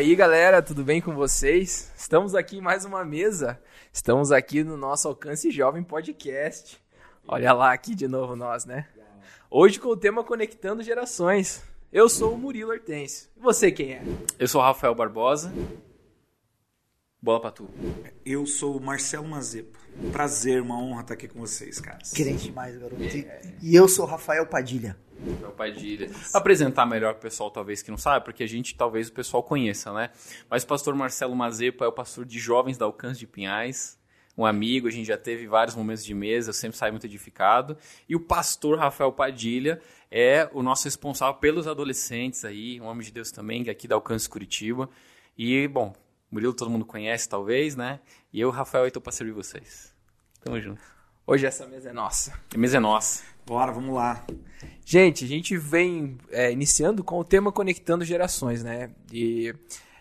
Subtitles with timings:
[0.00, 1.92] aí, galera, tudo bem com vocês?
[1.94, 3.60] Estamos aqui em mais uma mesa.
[3.92, 6.82] Estamos aqui no nosso Alcance Jovem Podcast.
[7.28, 8.88] Olha lá aqui de novo nós, né?
[9.50, 11.62] Hoje com o tema Conectando Gerações.
[11.92, 13.28] Eu sou o Murilo Hortêncio.
[13.36, 14.02] E você quem é?
[14.38, 15.52] Eu sou o Rafael Barbosa.
[17.22, 17.68] Bola pra tu.
[18.24, 19.78] Eu sou o Marcelo Mazepa.
[20.12, 22.12] Prazer, uma honra estar aqui com vocês, caras.
[22.12, 23.02] Crente demais, garoto.
[23.02, 23.26] E-
[23.62, 24.96] E eu sou o Rafael Padilha.
[25.38, 26.10] Meu pai de ilha.
[26.32, 29.92] Apresentar melhor pro pessoal, talvez, que não sabe, porque a gente, talvez, o pessoal conheça,
[29.92, 30.08] né?
[30.48, 33.98] Mas o pastor Marcelo Mazepa é o pastor de jovens da Alcance de Pinhais.
[34.38, 37.76] Um amigo, a gente já teve vários momentos de mesa, eu sempre saio muito edificado.
[38.08, 39.78] E o pastor Rafael Padilha
[40.10, 43.86] é o nosso responsável pelos adolescentes aí, um homem de Deus também, que é aqui
[43.86, 44.88] da Alcance Curitiba.
[45.36, 45.92] E, bom,
[46.30, 48.00] Murilo todo mundo conhece, talvez, né?
[48.32, 49.92] E eu, Rafael, estou para servir vocês.
[50.44, 50.80] Tamo junto.
[51.26, 52.32] Hoje essa mesa é nossa.
[52.54, 53.24] A mesa é nossa.
[53.46, 54.24] Bora, vamos lá.
[54.84, 58.90] Gente, a gente vem é, iniciando com o tema Conectando Gerações, né?
[59.12, 59.54] E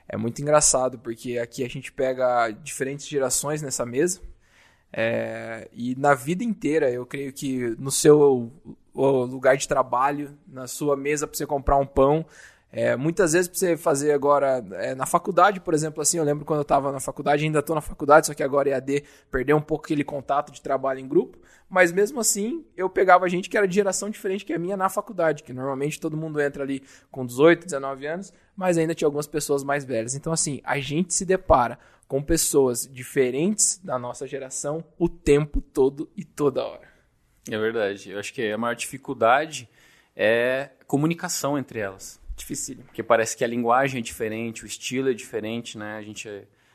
[0.08, 4.22] é muito engraçado, porque aqui a gente pega diferentes gerações nessa mesa.
[4.92, 8.52] É, e na vida inteira, eu creio que no seu
[8.94, 12.26] lugar de trabalho, na sua mesa para você comprar um pão,
[12.72, 16.46] é, muitas vezes para você fazer agora é, na faculdade, por exemplo, assim, eu lembro
[16.46, 19.62] quando eu estava na faculdade, ainda estou na faculdade, só que agora é perdeu um
[19.62, 23.68] pouco aquele contato de trabalho em grupo, mas mesmo assim eu pegava gente que era
[23.68, 27.26] de geração diferente que a minha na faculdade, que normalmente todo mundo entra ali com
[27.26, 30.14] 18, 19 anos, mas ainda tinha algumas pessoas mais velhas.
[30.14, 36.10] Então, assim, a gente se depara com pessoas diferentes da nossa geração o tempo todo
[36.16, 36.88] e toda hora.
[37.50, 38.12] É verdade.
[38.12, 39.70] Eu acho que a maior dificuldade
[40.16, 42.20] é comunicação entre elas.
[42.40, 42.86] Dificílimo.
[42.86, 45.98] Porque parece que a linguagem é diferente, o estilo é diferente, né?
[45.98, 46.30] A gente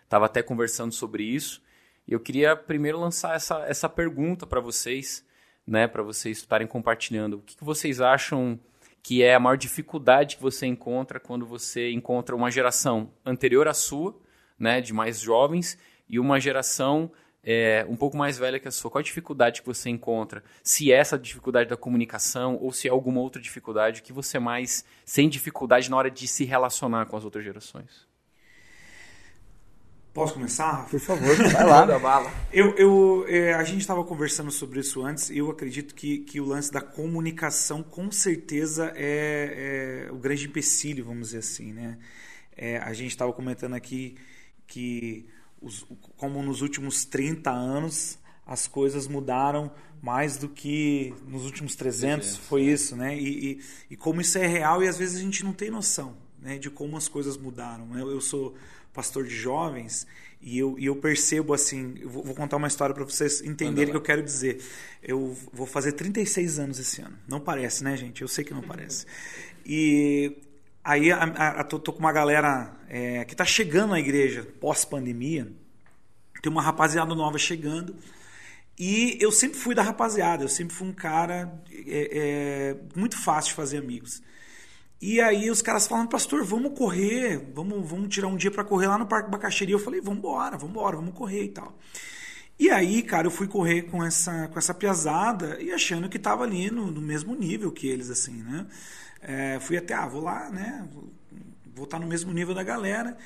[0.04, 1.62] estava até conversando sobre isso.
[2.06, 5.24] E eu queria primeiro lançar essa, essa pergunta para vocês,
[5.66, 5.88] né?
[5.88, 7.38] Para vocês estarem compartilhando.
[7.38, 8.60] O que, que vocês acham
[9.03, 13.74] que é a maior dificuldade que você encontra quando você encontra uma geração anterior à
[13.74, 14.14] sua,
[14.58, 14.82] né?
[14.82, 17.10] De mais jovens, e uma geração
[17.44, 20.43] é, um pouco mais velha que a sua, qual a dificuldade que você encontra?
[20.62, 24.84] Se é essa dificuldade da comunicação ou se é alguma outra dificuldade que você mais
[25.05, 28.06] sem dificuldade na hora de se relacionar com as outras gerações?
[30.15, 30.91] Posso começar, Rafa?
[30.91, 31.81] Por favor, vai lá.
[31.81, 32.33] Manda bala.
[32.53, 35.28] Eu, eu, é, a gente estava conversando sobre isso antes.
[35.28, 41.04] Eu acredito que, que o lance da comunicação, com certeza, é, é o grande empecilho,
[41.04, 41.99] vamos dizer assim, né?
[42.56, 44.16] É, a gente estava comentando aqui
[44.69, 45.27] que,
[45.64, 45.86] os,
[46.16, 52.47] como nos últimos 30 anos, as coisas mudaram mais do que nos últimos 300, 300,
[52.47, 53.19] foi isso, né?
[53.19, 53.60] E, e,
[53.91, 56.69] e como isso é real e às vezes a gente não tem noção né, de
[56.70, 57.86] como as coisas mudaram.
[57.86, 58.03] né?
[58.03, 58.54] Eu, eu sou
[58.92, 60.06] pastor de jovens
[60.42, 63.88] e eu, e eu percebo assim, eu vou, vou contar uma história para vocês entenderem
[63.88, 64.62] o que eu quero dizer.
[65.03, 67.19] Eu vou fazer 36 anos esse ano.
[67.26, 68.20] Não parece, né, gente?
[68.20, 69.06] Eu sei que não parece.
[69.64, 70.36] E
[70.84, 74.47] aí a, a, a- tô, tô com uma galera é, que tá chegando na igreja
[74.61, 75.53] pós-pandemia.
[76.43, 77.97] Tem uma rapaziada nova chegando.
[78.78, 83.50] E eu sempre fui da rapaziada, eu sempre fui um cara é, é, muito fácil
[83.50, 84.22] de fazer amigos.
[85.00, 88.89] E aí os caras falam, pastor, vamos correr, vamos, vamos tirar um dia para correr
[88.89, 89.75] lá no Parque Bacaxeria.
[89.75, 91.78] Eu falei, vamos embora, vamos embora, vamos correr e tal.
[92.59, 96.45] E aí, cara, eu fui correr com essa, com essa piazada e achando que tava
[96.45, 98.66] ali no, no mesmo nível que eles, assim, né?
[99.26, 100.86] É, fui até, ah, vou lá, né?
[100.92, 103.16] Vou- estar no mesmo nível da galera.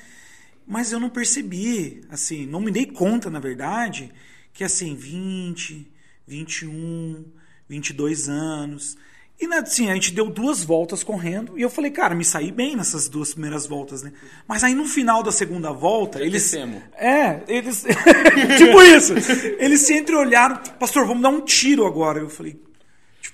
[0.65, 4.11] Mas eu não percebi, assim, não me dei conta, na verdade,
[4.53, 5.91] que assim, 20,
[6.27, 7.25] 21,
[7.67, 8.97] 22 anos.
[9.39, 12.51] E né, assim, a gente deu duas voltas correndo e eu falei, cara, me saí
[12.51, 14.11] bem nessas duas primeiras voltas, né?
[14.47, 16.43] Mas aí no final da segunda volta, eles.
[16.95, 17.83] É, eles.
[18.57, 19.13] tipo isso.
[19.57, 22.19] Eles se entreolharam, pastor, vamos dar um tiro agora.
[22.19, 22.59] Eu falei,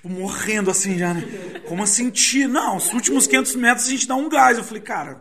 [0.06, 1.22] tipo, morrendo assim já, né?
[1.66, 2.12] Como assim?
[2.48, 4.56] Não, os últimos 500 metros a gente dá um gás.
[4.56, 5.20] Eu falei, cara.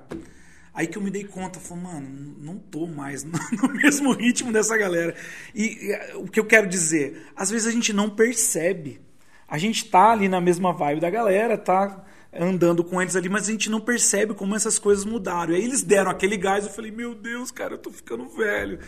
[0.73, 4.51] Aí que eu me dei conta, falei, mano, não tô mais no no mesmo ritmo
[4.51, 5.15] dessa galera.
[5.53, 9.01] E, e, o que eu quero dizer, às vezes a gente não percebe.
[9.47, 12.03] A gente tá ali na mesma vibe da galera, tá
[12.37, 15.53] andando com eles ali, mas a gente não percebe como essas coisas mudaram.
[15.53, 18.79] E aí eles deram aquele gás, eu falei, meu Deus, cara, eu tô ficando velho.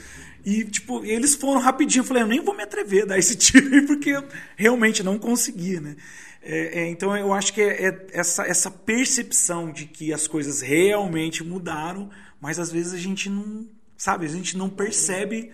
[0.45, 3.35] E, tipo, eles foram rapidinho, eu falei, eu nem vou me atrever a dar esse
[3.37, 4.23] tiro aí, porque eu
[4.55, 5.95] realmente não consegui, né?
[6.41, 10.61] É, é, então eu acho que é, é essa, essa percepção de que as coisas
[10.61, 12.09] realmente mudaram,
[12.39, 13.67] mas às vezes a gente não,
[13.97, 15.51] sabe, a gente não percebe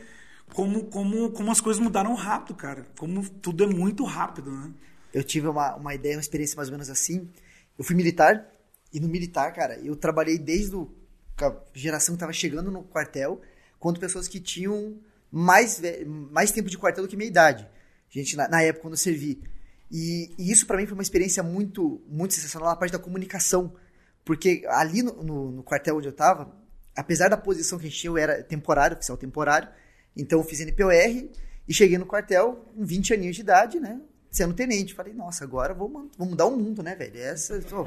[0.54, 2.86] como, como, como as coisas mudaram rápido, cara.
[2.98, 4.72] Como tudo é muito rápido, né?
[5.14, 7.30] Eu tive uma, uma ideia, uma experiência mais ou menos assim.
[7.78, 8.50] Eu fui militar,
[8.92, 10.92] e no militar, cara, eu trabalhei desde o,
[11.42, 13.42] a geração que estava chegando no quartel,
[13.80, 15.00] quanto pessoas que tinham
[15.32, 15.82] mais,
[16.32, 17.68] mais tempo de quartel do que minha idade.
[18.10, 19.42] Gente, na, na época, quando eu servi.
[19.92, 23.74] E, e isso para mim foi uma experiência muito, muito sensacional na parte da comunicação.
[24.24, 26.56] Porque ali no, no- no quartel onde eu tava,
[26.96, 29.68] apesar da posição que a gente tinha, eu era temporário, oficial temporário.
[30.16, 30.94] Então eu fiz NPOR
[31.68, 34.00] e cheguei no quartel com 20 aninhos de idade, né?
[34.34, 34.96] Sendo tenente.
[34.96, 37.20] Falei, nossa, agora vou, vou mudar o mundo, né, velho?
[37.20, 37.84] Essa, pô,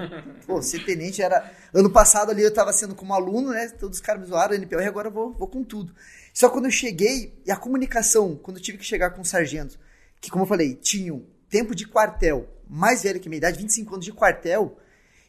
[0.47, 1.53] pô, ser tenente era.
[1.75, 3.69] Ano passado ali eu tava sendo como aluno, né?
[3.71, 5.93] Todos os caras me zoaram, NPOR, agora vou, vou com tudo.
[6.33, 9.77] Só quando eu cheguei, e a comunicação, quando eu tive que chegar com o sargento,
[10.21, 13.95] que, como eu falei, tinham tempo de quartel, mais velho que a minha idade, 25
[13.95, 14.79] anos de quartel,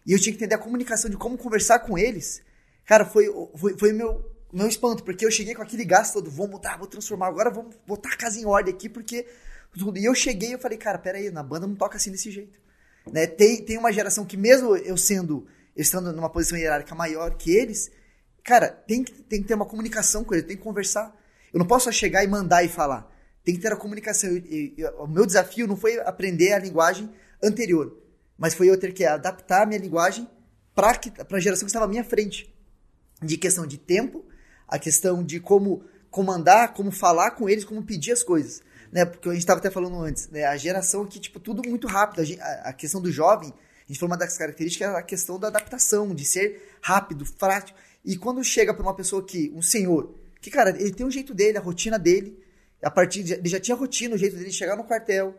[0.06, 2.44] e eu tinha que entender a comunicação de como conversar com eles,
[2.86, 3.26] cara, foi
[3.56, 4.24] foi, foi meu,
[4.54, 7.76] meu espanto, porque eu cheguei com aquele gás todo, vou mudar, vou transformar, agora vamos
[7.88, 9.26] botar a casa em ordem aqui, porque
[9.78, 9.98] tudo.
[9.98, 12.60] E eu cheguei e eu falei, cara, peraí, na banda não toca assim desse jeito.
[13.12, 13.28] Né?
[13.28, 17.52] Tem, tem uma geração que, mesmo eu sendo, eu estando numa posição hierárquica maior que
[17.52, 17.92] eles,
[18.44, 21.16] cara, tem que, tem que ter uma comunicação com eles, tem que conversar.
[21.54, 23.12] Eu não posso só chegar e mandar e falar.
[23.44, 24.30] Tem que ter a comunicação.
[24.30, 27.10] Eu, eu, o meu desafio não foi aprender a linguagem
[27.42, 27.98] anterior,
[28.38, 30.28] mas foi eu ter que adaptar a minha linguagem
[30.76, 30.92] para
[31.32, 32.54] a geração que estava à minha frente.
[33.22, 34.26] De questão de tempo,
[34.68, 38.62] a questão de como comandar, como falar com eles, como pedir as coisas.
[38.92, 39.06] Né?
[39.06, 40.46] Porque a gente estava até falando antes, né?
[40.46, 42.26] a geração aqui, tipo, tudo muito rápido.
[42.42, 46.14] A, a, questão do jovem, a gente falou uma das características a questão da adaptação,
[46.14, 47.78] de ser rápido, prático.
[48.04, 51.34] E quando chega para uma pessoa que, um senhor, que, cara, ele tem um jeito
[51.34, 52.42] dele, a rotina dele,
[52.82, 55.36] a partir de, ele já tinha rotina, o jeito dele chegar no quartel,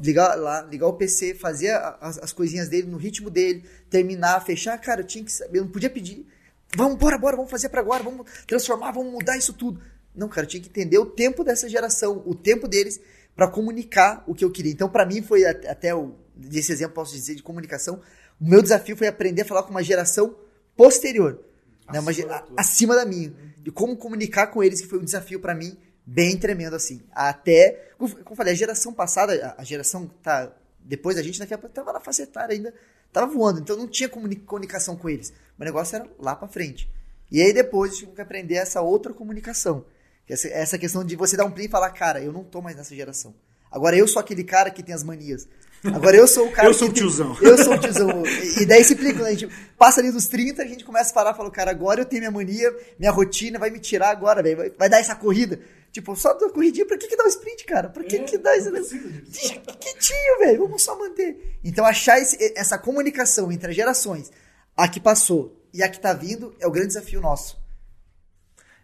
[0.00, 1.70] ligar lá, ligar o PC, fazer
[2.00, 5.64] as, as, coisinhas dele no ritmo dele, terminar, fechar, cara, eu tinha que saber, eu
[5.64, 6.26] não podia pedir,
[6.74, 9.80] vamos, bora, bora, vamos fazer para agora, vamos transformar, vamos mudar isso tudo.
[10.18, 13.00] Não, cara, eu tinha que entender o tempo dessa geração, o tempo deles
[13.36, 14.72] para comunicar o que eu queria.
[14.72, 18.00] Então, para mim foi até o desse exemplo posso dizer de comunicação,
[18.40, 20.36] o meu desafio foi aprender a falar com uma geração
[20.76, 21.40] posterior,
[21.86, 23.34] acima, né, uma, da, acima da minha,
[23.64, 25.76] e como comunicar com eles que foi um desafio para mim
[26.06, 27.02] bem tremendo assim.
[27.12, 31.60] Até, como eu falei, a geração passada, a geração que tá depois da gente, naquela
[31.68, 32.72] tava na faixa etária ainda,
[33.12, 35.32] tava voando, então não tinha comunicação com eles.
[35.58, 36.90] O negócio era lá para frente.
[37.30, 39.84] E aí depois eu tive que aprender essa outra comunicação.
[40.28, 42.94] Essa, questão de você dar um play e falar, cara, eu não tô mais nessa
[42.94, 43.34] geração.
[43.70, 45.48] Agora eu sou aquele cara que tem as manias.
[45.84, 46.68] Agora eu sou o cara.
[46.68, 47.34] eu sou o tiozão.
[47.34, 48.26] Tem, eu sou o tiozão.
[48.26, 49.28] E, e daí se implica, né?
[49.28, 49.48] A gente
[49.78, 52.30] passa ali dos 30, a gente começa a falar, fala, cara, agora eu tenho minha
[52.30, 54.56] mania, minha rotina, vai me tirar agora, velho.
[54.56, 55.60] Vai, vai dar essa corrida.
[55.90, 57.88] Tipo, só da corridinha, pra que, que dá o sprint, cara?
[57.88, 58.70] Pra que, é, que dá isso?
[58.70, 61.58] Deixa quietinho, velho, vamos só manter.
[61.64, 64.30] Então, achar esse, essa comunicação entre as gerações,
[64.76, 67.57] a que passou e a que tá vindo, é o grande desafio nosso.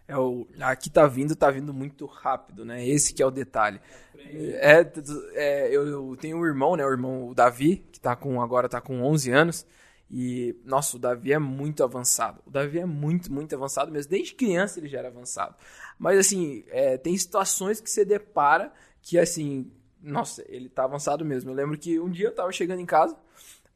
[0.07, 2.85] É o, a que tá vindo, tá vindo muito rápido, né?
[2.87, 3.81] Esse que é o detalhe.
[4.17, 4.87] É,
[5.33, 6.85] é eu, eu, tenho um irmão, né?
[6.85, 9.65] O irmão o Davi, que tá com, agora tá com 11 anos.
[10.09, 12.39] E, nossa, o Davi é muito avançado.
[12.45, 14.11] O Davi é muito, muito avançado mesmo.
[14.11, 15.55] Desde criança ele já era avançado.
[15.97, 21.49] Mas, assim, é, tem situações que você depara que, assim, nossa, ele tá avançado mesmo.
[21.49, 23.17] Eu lembro que um dia eu tava chegando em casa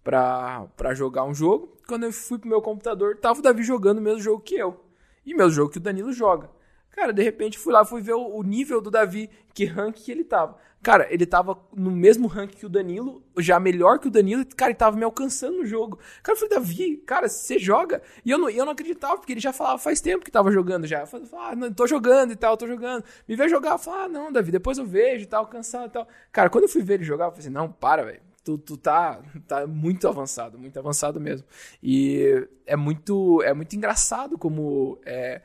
[0.03, 1.75] pra, pra jogar um jogo.
[1.87, 4.88] Quando eu fui pro meu computador, tava o Davi jogando o mesmo jogo que eu.
[5.29, 6.49] E meu jogo que o Danilo joga.
[6.89, 10.11] Cara, de repente fui lá, fui ver o, o nível do Davi, que rank que
[10.11, 10.57] ele tava.
[10.81, 14.71] Cara, ele tava no mesmo rank que o Danilo, já melhor que o Danilo, cara,
[14.71, 15.99] ele tava me alcançando no jogo.
[16.23, 18.01] Cara, eu falei, Davi, cara, você joga?
[18.25, 20.87] E eu não, eu não acreditava, porque ele já falava faz tempo que tava jogando
[20.87, 21.01] já.
[21.01, 23.03] Eu falei, ah, não, tô jogando e tal, tô jogando.
[23.27, 25.91] Me vê jogar, eu falei, ah, não, Davi, depois eu vejo e tal, cansado e
[25.91, 26.07] tal.
[26.31, 28.28] Cara, quando eu fui ver ele jogar, eu falei assim, não, para, velho.
[28.49, 31.45] Tu, tu tá, tá muito avançado, muito avançado mesmo.
[31.83, 35.41] E é muito, é muito engraçado como é,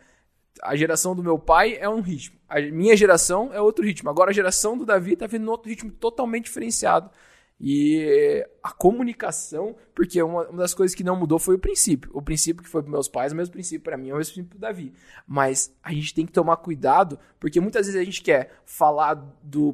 [0.63, 2.39] a geração do meu pai é um ritmo.
[2.49, 4.09] A minha geração é outro ritmo.
[4.09, 7.11] Agora a geração do Davi tá vindo outro ritmo totalmente diferenciado.
[7.61, 12.11] E a comunicação, porque uma, uma, das coisas que não mudou foi o princípio.
[12.13, 14.35] O princípio que foi para meus pais, o mesmo princípio para mim, é o mesmo
[14.35, 14.93] princípio para Davi.
[15.27, 19.17] Mas a gente tem que tomar cuidado, porque muitas vezes a gente quer falar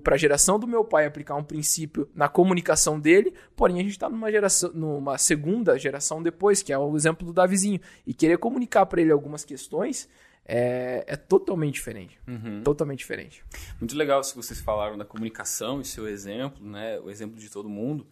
[0.05, 3.93] para a geração do meu pai aplicar um princípio na comunicação dele, porém a gente
[3.93, 8.37] está numa geração, numa segunda geração depois, que é o exemplo do Davizinho, e querer
[8.37, 10.09] comunicar para ele algumas questões
[10.53, 12.19] é, é totalmente diferente.
[12.27, 12.61] Uhum.
[12.65, 13.45] Totalmente diferente.
[13.81, 16.99] Muito legal se vocês falaram da comunicação e seu exemplo, né?
[16.99, 18.05] O exemplo de todo mundo.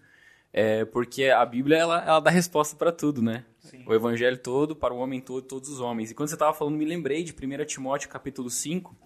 [0.52, 3.44] É porque a Bíblia ela, ela dá resposta para tudo, né?
[3.58, 3.82] Sim.
[3.84, 6.12] O evangelho todo para o homem todo, todos os homens.
[6.12, 8.96] E quando você estava falando, me lembrei de 1 Timóteo capítulo 5,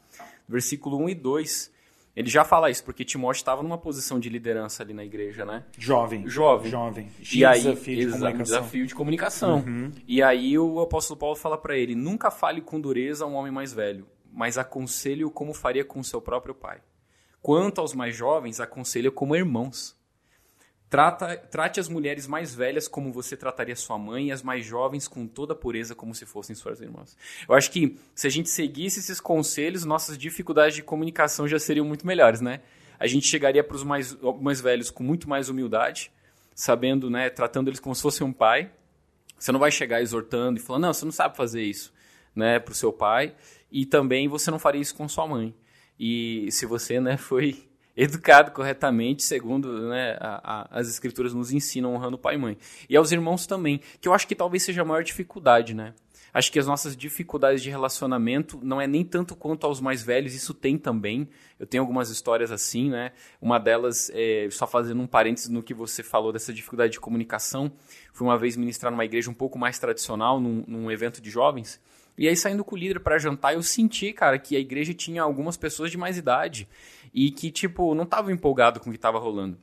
[0.47, 1.73] versículo 1 e 2,
[2.15, 5.65] ele já fala isso, porque Timóteo estava numa posição de liderança ali na igreja, né?
[5.79, 6.29] Jovem.
[6.29, 6.71] Jovem.
[6.71, 7.09] Jovem.
[7.33, 8.45] E aí, desafio de comunicação.
[8.45, 9.57] desafio de comunicação.
[9.67, 9.93] Uhum.
[10.07, 13.51] E aí o apóstolo Paulo fala para ele: nunca fale com dureza a um homem
[13.51, 16.81] mais velho, mas aconselhe-o como faria com seu próprio pai.
[17.41, 19.97] Quanto aos mais jovens, aconselhe como irmãos.
[20.93, 25.09] Trata, trate as mulheres mais velhas como você trataria sua mãe e as mais jovens
[25.09, 27.17] com toda a pureza como se fossem suas irmãs.
[27.49, 31.87] Eu acho que se a gente seguisse esses conselhos, nossas dificuldades de comunicação já seriam
[31.87, 32.61] muito melhores, né?
[33.01, 36.13] A gente chegaria para os mais, mais velhos com muito mais humildade,
[36.55, 38.71] sabendo, né, tratando eles como se fosse um pai.
[39.39, 41.91] Você não vai chegar exortando e falando, não, você não sabe fazer isso.
[42.37, 43.35] né, para o seu pai,
[43.71, 45.55] e também você não faria isso com sua mãe.
[45.99, 51.95] E se você né, foi educado corretamente, segundo né, a, a, as escrituras nos ensinam,
[51.95, 52.59] honrando pai e mãe.
[52.89, 55.95] E aos irmãos também, que eu acho que talvez seja a maior dificuldade, né?
[56.35, 60.35] Acho que as nossas dificuldades de relacionamento não é nem tanto quanto aos mais velhos,
[60.35, 61.29] isso tem também.
[61.61, 63.13] Eu tenho algumas histórias assim, né?
[63.39, 67.71] Uma delas, é, só fazendo um parênteses no que você falou dessa dificuldade de comunicação,
[68.15, 71.79] fui uma vez ministrar numa igreja um pouco mais tradicional, num, num evento de jovens,
[72.17, 75.23] e aí, saindo com o líder para jantar, eu senti, cara, que a igreja tinha
[75.23, 76.69] algumas pessoas de mais idade
[77.13, 79.59] e que, tipo, não estavam empolgado com o que estava rolando.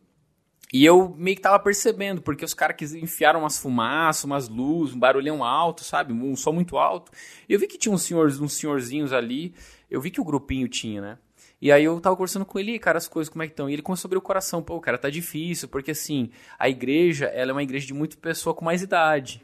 [0.72, 5.00] E eu meio que tava percebendo, porque os caras enfiaram umas fumaças, umas luzes, um
[5.00, 6.14] barulhão alto, sabe?
[6.14, 7.12] Um som muito alto.
[7.48, 9.56] E eu vi que tinha uns, senhores, uns senhorzinhos ali,
[9.90, 11.18] eu vi que o grupinho tinha, né?
[11.62, 13.70] E aí eu tava conversando com ele, cara, as coisas como é que estão?
[13.70, 17.26] E ele começou a abrir o coração, pô, cara, tá difícil, porque assim, a igreja,
[17.26, 19.42] ela é uma igreja de muita pessoa com mais idade.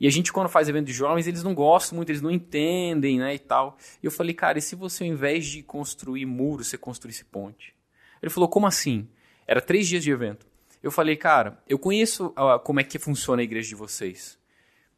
[0.00, 3.18] E a gente, quando faz evento de jovens, eles não gostam muito, eles não entendem,
[3.18, 3.76] né, e tal.
[4.02, 7.74] E eu falei, cara, e se você, ao invés de construir muros, você construísse ponte?
[8.22, 9.06] Ele falou, como assim?
[9.46, 10.46] Era três dias de evento.
[10.82, 14.38] Eu falei, cara, eu conheço uh, como é que funciona a igreja de vocês.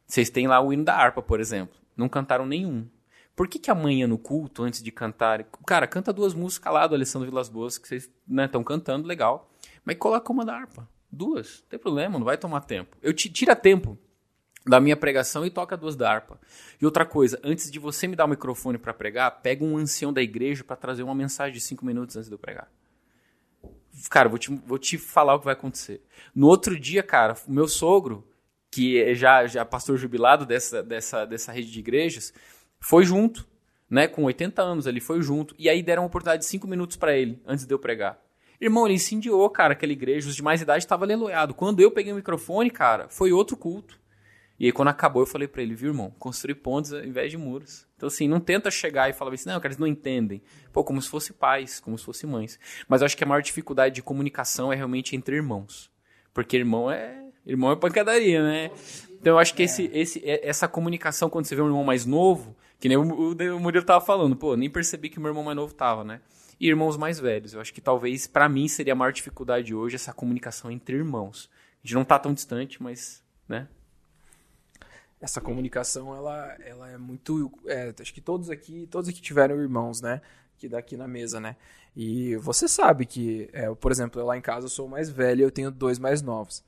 [0.07, 1.75] Vocês têm lá o hino da harpa, por exemplo.
[1.97, 2.87] Não cantaram nenhum.
[3.35, 5.43] Por que, que amanhã no culto, antes de cantar.
[5.65, 9.51] Cara, canta duas músicas lá do Alessandro Vilas Boas, que vocês estão né, cantando, legal.
[9.83, 10.87] Mas coloca uma da harpa.
[11.11, 11.61] Duas.
[11.61, 12.95] Não tem problema, não vai tomar tempo.
[13.01, 13.97] Eu te tira tempo
[14.65, 16.39] da minha pregação e toca duas da harpa.
[16.81, 20.13] E outra coisa, antes de você me dar o microfone para pregar, pega um ancião
[20.13, 22.71] da igreja para trazer uma mensagem de cinco minutos antes de eu pregar.
[24.09, 26.01] Cara, vou te, vou te falar o que vai acontecer.
[26.33, 28.27] No outro dia, cara, o meu sogro,
[28.71, 32.33] que é já, já pastor jubilado dessa, dessa, dessa rede de igrejas,
[32.79, 33.47] foi junto,
[33.89, 34.07] né?
[34.07, 35.53] Com 80 anos, ele foi junto.
[35.59, 38.19] E aí deram uma oportunidade de cinco minutos para ele, antes de eu pregar.
[38.59, 40.29] Irmão, ele incendiou, cara, aquela igreja.
[40.29, 41.55] Os de mais idade estavam aleluiados.
[41.55, 43.99] Quando eu peguei o microfone, cara, foi outro culto.
[44.59, 47.37] E aí, quando acabou, eu falei para ele, viu, irmão, construir pontes ao invés de
[47.37, 47.87] muros.
[47.97, 50.41] Então, assim, não tenta chegar e falar assim, não, cara, eles não entendem.
[50.71, 52.59] Pô, como se fosse pais, como se fosse mães.
[52.87, 55.91] Mas eu acho que a maior dificuldade de comunicação é realmente entre irmãos.
[56.33, 57.21] Porque irmão é.
[57.45, 58.71] Irmão é pancadaria, né?
[59.19, 62.55] Então eu acho que esse, esse, essa comunicação, quando você vê um irmão mais novo,
[62.79, 65.55] que nem o, o Murilo tava falando, pô, nem percebi que o meu irmão mais
[65.55, 66.21] novo tava, né?
[66.59, 67.53] E irmãos mais velhos.
[67.53, 71.49] Eu acho que talvez, para mim, seria a maior dificuldade hoje essa comunicação entre irmãos.
[71.83, 73.67] A gente não tá tão distante, mas, né?
[75.23, 80.01] Essa comunicação ela, ela é muito é, acho que todos aqui todos aqui tiveram irmãos
[80.01, 80.21] né
[80.57, 81.55] que daqui na mesa né.
[81.95, 85.09] E você sabe que é, por exemplo eu lá em casa eu sou o mais
[85.09, 86.63] velho e eu tenho dois mais novos.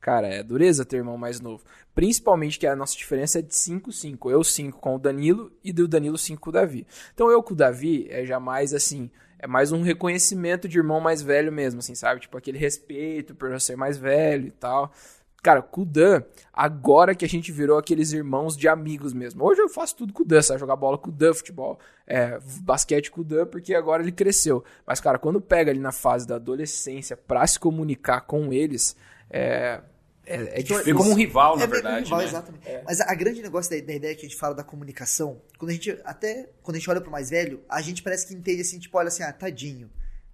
[0.00, 1.62] Cara é dureza ter irmão mais novo.
[1.94, 5.72] Principalmente que a nossa diferença é de 5 5 eu 5 com o Danilo e
[5.72, 6.86] do Danilo 5 com o Davi.
[7.12, 11.22] Então eu com o Davi é jamais assim é mais um reconhecimento de irmão mais
[11.22, 12.20] velho mesmo assim sabe?
[12.20, 14.92] Tipo aquele respeito por eu ser mais velho e tal
[15.42, 19.42] Cara, com o Dan, agora que a gente virou aqueles irmãos de amigos mesmo.
[19.44, 20.60] Hoje eu faço tudo com o Dan, sabe?
[20.60, 24.62] Jogar bola com o Dan, futebol, é, basquete com o Dan, porque agora ele cresceu.
[24.86, 28.94] Mas, cara, quando pega ali na fase da adolescência pra se comunicar com eles,
[29.30, 29.80] é,
[30.26, 30.94] é, é difícil.
[30.94, 32.04] como um rival, na é, verdade.
[32.04, 32.24] Rival, né?
[32.26, 32.68] Exatamente.
[32.68, 32.82] É.
[32.84, 35.70] Mas a, a, grande negócio da, da, ideia que a gente fala da comunicação, quando
[35.70, 38.60] a gente, até quando a gente olha pro mais velho, a gente parece que entende
[38.60, 39.90] assim, tipo, olha assim, ah, tadinho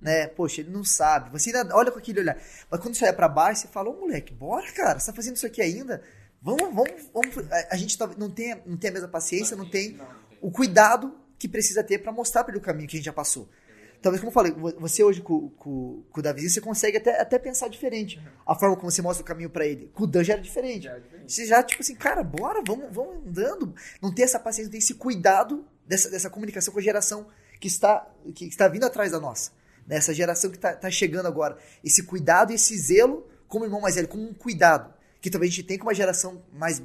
[0.06, 0.28] né?
[0.28, 1.30] Poxa, ele não sabe.
[1.30, 2.40] Você ainda olha com aquele olhar.
[2.70, 5.34] Mas quando você olha para baixo, você fala, ô moleque, bora, cara, você tá fazendo
[5.34, 6.00] isso aqui ainda?
[6.40, 7.52] Vamos, vamos, vamos.
[7.52, 9.98] A, a gente tá, não, tem, não tem a mesma paciência, não tem
[10.40, 13.12] o cuidado que precisa ter para mostrar para ele o caminho que a gente já
[13.12, 13.48] passou.
[14.00, 17.36] Talvez, como eu falei, você hoje com, com, com o Davi, você consegue até, até
[17.36, 18.22] pensar diferente.
[18.46, 19.90] A forma como você mostra o caminho para ele.
[19.92, 20.84] Com o Dan já era diferente.
[20.84, 21.32] Já diferente.
[21.32, 23.74] Você já, tipo assim, cara, bora, vamos, vamos andando.
[24.00, 27.26] Não tem essa paciência, não tem esse cuidado dessa, dessa comunicação com a geração
[27.58, 29.50] que está, que está vindo atrás da nossa
[29.86, 31.56] nessa geração que está tá chegando agora.
[31.84, 34.92] Esse cuidado e esse zelo como irmão mais velho, como um cuidado.
[35.20, 36.82] Que talvez a gente tenha com uma geração mais,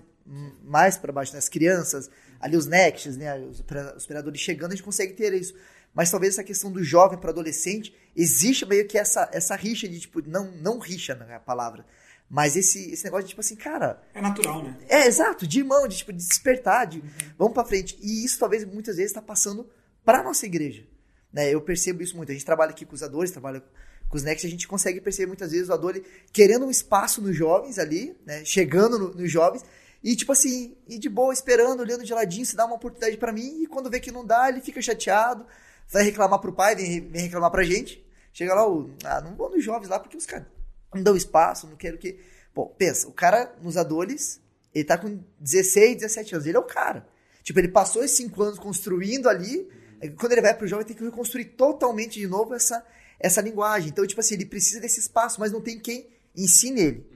[0.63, 1.39] mais para baixo, né?
[1.39, 3.37] as crianças, ali os nexts, né?
[3.39, 5.53] os operadores chegando, a gente consegue ter isso.
[5.93, 9.99] Mas talvez essa questão do jovem para adolescente, existe meio que essa, essa rixa de,
[9.99, 11.85] tipo, não, não rixa na né, palavra,
[12.29, 14.01] mas esse, esse negócio de, tipo assim, cara...
[14.13, 14.77] É natural, né?
[14.87, 17.09] É, exato, de irmão, de, tipo, de despertar, de uhum.
[17.37, 17.97] vamos para frente.
[18.01, 19.69] E isso talvez muitas vezes está passando
[20.05, 20.87] para nossa igreja.
[21.31, 21.53] Né?
[21.53, 22.31] Eu percebo isso muito.
[22.31, 23.63] A gente trabalha aqui com os adores, trabalha
[24.11, 27.33] com os Next, a gente consegue perceber muitas vezes o Adore querendo um espaço nos
[27.33, 28.43] jovens ali, né?
[28.43, 29.63] chegando no, nos jovens,
[30.03, 33.31] e tipo assim, e de boa, esperando, olhando de ladinho, se dá uma oportunidade para
[33.31, 35.45] mim, e quando vê que não dá, ele fica chateado,
[35.87, 38.05] vai reclamar pro pai, vem, vem reclamar pra gente.
[38.33, 40.47] Chega lá, o, ah, não vou nos jovens lá, porque os caras
[40.93, 42.19] não dão espaço, não quero que.
[42.53, 44.41] Bom, pensa, o cara nos Adores,
[44.73, 47.07] ele tá com 16, 17 anos, ele é o cara.
[47.43, 49.69] Tipo, ele passou esses 5 anos construindo ali
[50.09, 52.85] quando ele vai pro jovem, tem que reconstruir totalmente de novo essa,
[53.19, 53.89] essa linguagem.
[53.89, 57.07] Então, tipo assim, ele precisa desse espaço, mas não tem quem ensine ele.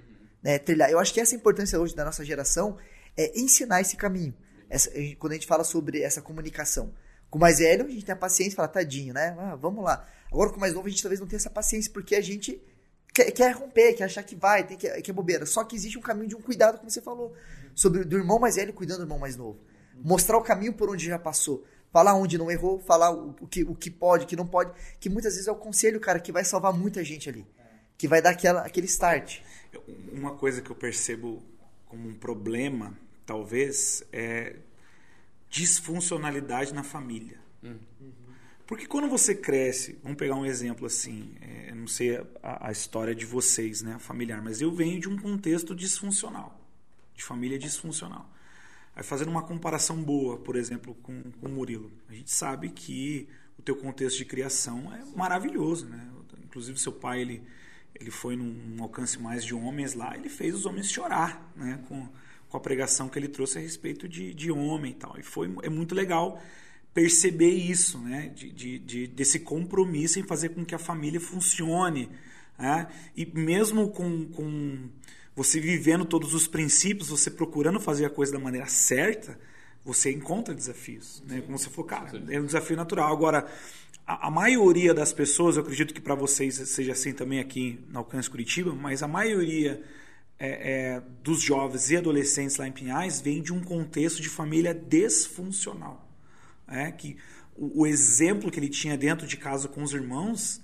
[0.44, 0.92] Né, trilhar.
[0.92, 2.78] Eu acho que essa importância hoje da nossa geração
[3.18, 4.34] é ensinar esse caminho.
[4.70, 6.94] essa, quando a gente fala sobre essa comunicação.
[7.30, 9.36] Com o mais velho, a gente tem a paciência e fala, tadinho, né?
[9.40, 10.08] Ah, vamos lá.
[10.32, 12.62] Agora com o mais novo, a gente talvez não tenha essa paciência, porque a gente
[13.14, 15.46] quer, quer romper, quer achar que vai, tem que, que é bobeira.
[15.46, 17.34] Só que existe um caminho de um cuidado, como você falou,
[17.74, 19.60] sobre do irmão mais velho cuidando do irmão mais novo.
[19.96, 21.66] Mostrar o caminho por onde já passou.
[21.96, 24.70] Falar onde não errou, falar o, que, o que pode, o que não pode.
[25.00, 27.48] Que muitas vezes é o conselho, cara, que vai salvar muita gente ali.
[27.98, 29.40] Que vai dar aquela, aquele start.
[30.12, 31.42] Uma coisa que eu percebo
[31.86, 32.94] como um problema,
[33.26, 34.58] talvez, é
[35.50, 37.40] disfuncionalidade na família.
[37.64, 37.80] Uhum.
[38.68, 43.16] Porque quando você cresce, vamos pegar um exemplo assim, é, não sei a, a, história
[43.16, 46.60] de vocês, né, familiar, mas eu venho de um contexto disfuncional,
[47.16, 48.30] de família disfuncional.
[48.96, 53.28] Aí fazendo uma comparação boa, por exemplo, com, com o Murilo, a gente sabe que
[53.60, 56.08] o teu contexto de criação é maravilhoso, né?
[56.44, 57.44] Inclusive seu pai ele
[58.00, 61.80] ele foi num, alcance mais de homens lá, ele fez os homens chorar, né?
[61.88, 62.08] Com,
[62.50, 65.18] com a pregação que ele trouxe a respeito de, de homem e tal.
[65.18, 66.42] E foi é muito legal
[66.94, 68.32] perceber isso, né?
[68.36, 72.10] De, de, de, desse compromisso em fazer com que a família funcione.
[72.58, 72.88] Né?
[73.16, 74.90] E mesmo com, com
[75.36, 79.38] você vivendo todos os princípios, você procurando fazer a coisa da maneira certa,
[79.84, 81.22] você encontra desafios.
[81.28, 81.42] Né?
[81.42, 83.12] Como você falou, cara, é um desafio natural.
[83.12, 83.46] Agora,
[84.08, 88.00] a, a maioria das pessoas, eu acredito que para vocês seja assim também aqui no
[88.00, 89.84] Alcance Curitiba, mas a maioria
[90.40, 94.74] é, é, dos jovens e adolescentes lá em Pinhais vem de um contexto de família
[94.74, 96.06] desfuncional
[96.68, 97.18] é, que
[97.56, 100.62] o, o, exemplo que ele tinha dentro de casa com os irmãos,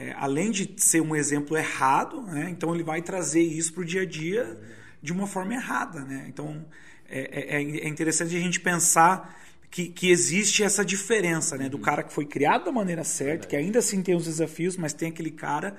[0.00, 3.84] é, além de ser um exemplo errado, né, então ele vai trazer isso para o
[3.84, 4.58] dia a dia
[5.02, 6.00] de uma forma errada.
[6.00, 6.24] Né?
[6.26, 6.64] Então
[7.06, 9.38] é, é, é, é interessante a gente pensar
[9.70, 11.82] que, que existe essa diferença né, do uhum.
[11.82, 15.10] cara que foi criado da maneira certa, que ainda assim tem os desafios, mas tem
[15.10, 15.76] aquele cara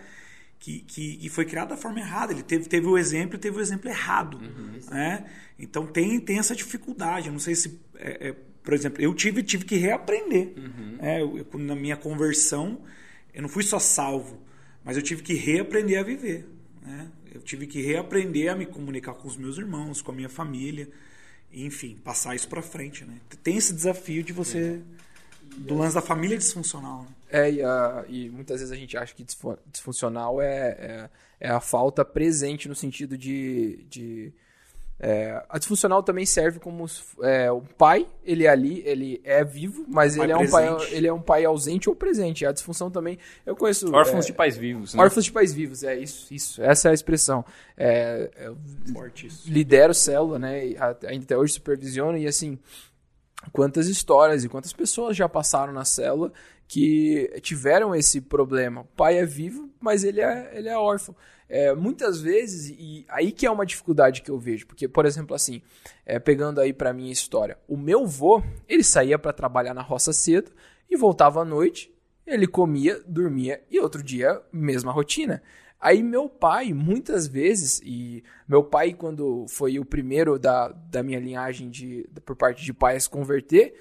[0.60, 2.32] que, que, foi criado da forma errada.
[2.32, 4.38] Ele teve, teve o exemplo e teve o exemplo errado.
[4.38, 5.26] Uhum, né?
[5.58, 7.28] Então tem, tem essa dificuldade.
[7.28, 10.54] Eu não sei se é, é, por exemplo, eu tive, tive que reaprender.
[10.56, 10.98] Uhum.
[11.00, 12.80] É, eu, eu, na minha conversão,
[13.34, 14.42] eu não fui só salvo,
[14.84, 16.48] mas eu tive que reaprender a viver.
[16.82, 17.12] Né?
[17.34, 20.90] Eu tive que reaprender a me comunicar com os meus irmãos, com a minha família,
[21.54, 23.06] enfim, passar isso para frente.
[23.06, 23.18] Né?
[23.44, 24.82] Tem esse desafio de você.
[25.58, 27.04] Do lance da família disfuncional.
[27.04, 27.10] Né?
[27.30, 29.26] É, e, a, e, muitas vezes a gente acha que
[29.70, 31.10] disfuncional é, é,
[31.42, 34.34] é a falta presente no sentido de, de
[35.04, 36.86] é, a disfuncional também serve como
[37.24, 41.08] é, o pai, ele é ali, ele é vivo, mas ele é, um pai, ele
[41.08, 42.46] é um pai ausente ou presente.
[42.46, 43.92] A disfunção também, eu conheço...
[43.92, 44.94] Órfãos é, de pais vivos.
[44.94, 45.02] Né?
[45.02, 46.62] Órfãos de pais vivos, é isso, isso.
[46.62, 47.44] Essa é a expressão.
[47.76, 48.30] É,
[48.94, 49.52] Forte isso.
[49.52, 50.76] Lidero célula, né,
[51.08, 52.60] ainda até hoje supervisiono e assim,
[53.52, 56.32] quantas histórias e quantas pessoas já passaram na célula
[56.68, 58.82] que tiveram esse problema.
[58.82, 61.16] O pai é vivo, mas ele é, ele é órfão.
[61.54, 65.36] É, muitas vezes, e aí que é uma dificuldade que eu vejo, porque, por exemplo,
[65.36, 65.62] assim,
[66.06, 70.14] é, pegando aí para minha história, o meu vô, ele saía para trabalhar na roça
[70.14, 70.50] cedo
[70.90, 71.94] e voltava à noite,
[72.26, 75.44] ele comia, dormia e outro dia, mesma rotina.
[75.78, 81.20] Aí meu pai, muitas vezes, e meu pai, quando foi o primeiro da, da minha
[81.20, 83.74] linhagem de, por parte de pai a se converter,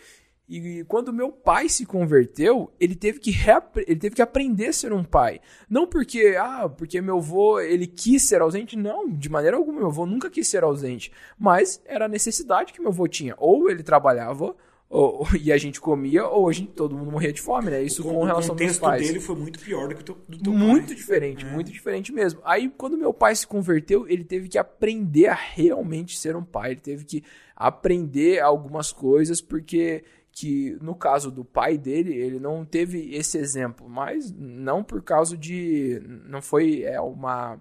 [0.51, 3.33] e quando meu pai se converteu, ele teve que
[3.87, 5.41] ele teve que aprender a ser um pai.
[5.69, 9.87] Não porque, ah, porque meu avô, ele quis ser ausente, não, de maneira alguma, meu
[9.87, 13.37] avô nunca quis ser ausente, mas era a necessidade que meu avô tinha.
[13.39, 14.57] Ou ele trabalhava,
[14.89, 17.81] ou, e a gente comia, ou a gente, todo mundo morria de fome, né?
[17.85, 19.03] Isso o, com relação aos pais.
[19.03, 20.97] O dele foi muito pior do que o teu, do teu Muito pai.
[20.97, 21.49] diferente, é.
[21.49, 22.41] muito diferente mesmo.
[22.45, 26.73] Aí, quando meu pai se converteu, ele teve que aprender a realmente ser um pai.
[26.73, 27.23] Ele teve que
[27.55, 30.03] aprender algumas coisas, porque
[30.33, 35.37] que no caso do pai dele, ele não teve esse exemplo, mas não por causa
[35.37, 36.01] de.
[36.27, 37.61] Não foi é, uma.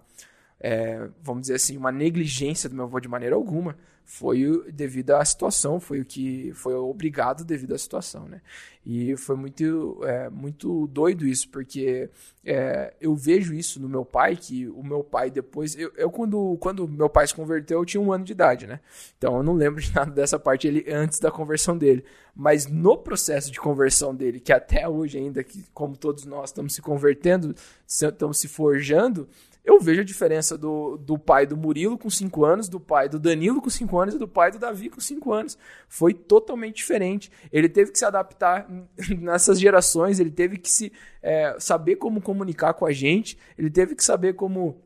[0.59, 3.75] É, vamos dizer assim, uma negligência do meu avô de maneira alguma
[4.09, 8.41] foi devido à situação, foi o que foi obrigado devido à situação, né?
[8.83, 12.09] E foi muito, é, muito doido isso, porque
[12.43, 16.57] é, eu vejo isso no meu pai, que o meu pai depois, eu, eu, quando,
[16.59, 18.79] quando meu pai se converteu, eu tinha um ano de idade, né?
[19.15, 22.03] Então eu não lembro de nada dessa parte ele antes da conversão dele,
[22.35, 26.73] mas no processo de conversão dele, que até hoje ainda, que como todos nós estamos
[26.73, 27.53] se convertendo,
[27.87, 29.29] estamos se forjando,
[29.63, 33.19] eu vejo a diferença do, do pai do Murilo com 5 anos, do pai do
[33.19, 35.57] Danilo com 5 anos e do pai do Davi com 5 anos.
[35.87, 37.31] Foi totalmente diferente.
[37.51, 38.67] Ele teve que se adaptar
[39.19, 40.91] nessas gerações, ele teve que se
[41.21, 44.81] é, saber como comunicar com a gente, ele teve que saber como.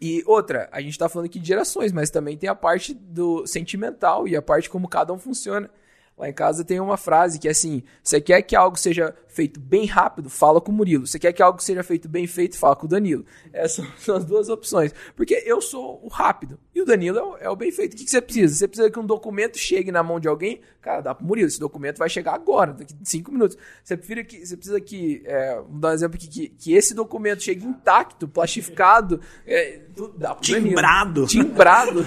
[0.00, 3.46] E outra, a gente está falando aqui de gerações, mas também tem a parte do
[3.46, 5.70] sentimental e a parte como cada um funciona.
[6.18, 9.60] Lá em casa tem uma frase que é assim: você quer que algo seja feito
[9.60, 11.06] bem rápido, fala com o Murilo.
[11.06, 13.24] Você quer que algo seja feito bem feito, fala com o Danilo.
[13.52, 14.92] Essas são as duas opções.
[15.14, 17.94] Porque eu sou o rápido e o Danilo é o, é o bem feito.
[17.94, 18.52] O que, que, você precisa?
[18.52, 20.60] Você precisa que um documento chegue na mão de alguém?
[20.82, 21.46] Cara, dá pro Murilo.
[21.46, 23.56] Esse documento vai chegar agora, daqui cinco minutos.
[23.84, 25.22] Você, precisa que, você precisa que.
[25.24, 29.20] É, vou dar um exemplo aqui: que, que esse documento chegue intacto, plastificado.
[29.46, 29.82] É,
[30.16, 31.26] dá pro Timbrado.
[31.26, 31.26] Danilo.
[31.28, 32.04] Timbrado.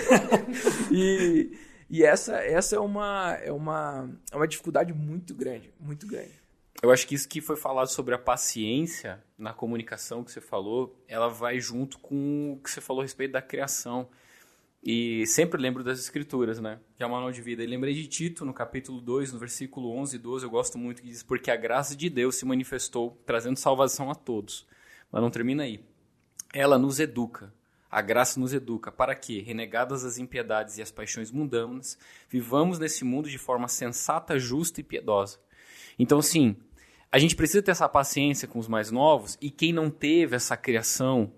[0.90, 1.71] e.
[1.92, 6.32] E essa, essa é, uma, é, uma, é uma dificuldade muito grande, muito grande.
[6.82, 10.98] Eu acho que isso que foi falado sobre a paciência na comunicação que você falou,
[11.06, 14.08] ela vai junto com o que você falou a respeito da criação.
[14.82, 16.80] E sempre lembro das escrituras, né?
[16.96, 17.62] Que é o manual de vida.
[17.62, 21.02] E lembrei de Tito, no capítulo 2, no versículo 11 e 12, eu gosto muito,
[21.02, 24.66] que diz, porque a graça de Deus se manifestou, trazendo salvação a todos.
[25.12, 25.84] Mas não termina aí.
[26.54, 27.52] Ela nos educa
[27.92, 33.04] a graça nos educa para que, renegadas as impiedades e as paixões mundanas, vivamos nesse
[33.04, 35.38] mundo de forma sensata, justa e piedosa.
[35.98, 36.56] Então, assim,
[37.12, 40.56] a gente precisa ter essa paciência com os mais novos e quem não teve essa
[40.56, 41.34] criação,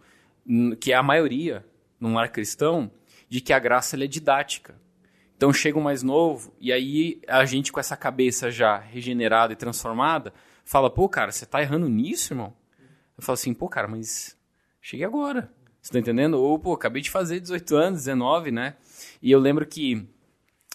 [0.80, 1.66] que é a maioria
[1.98, 2.88] no lar cristão,
[3.28, 4.80] de que a graça é didática.
[5.36, 9.56] Então chega um mais novo e aí a gente com essa cabeça já regenerada e
[9.56, 10.32] transformada
[10.64, 12.54] fala, pô, cara, você tá errando nisso, irmão?
[13.18, 14.38] Eu falo assim, pô, cara, mas
[14.80, 15.52] cheguei agora.
[15.84, 16.40] Você tá entendendo?
[16.40, 18.74] Ou, pô, acabei de fazer 18 anos, 19, né?
[19.20, 20.08] E eu lembro que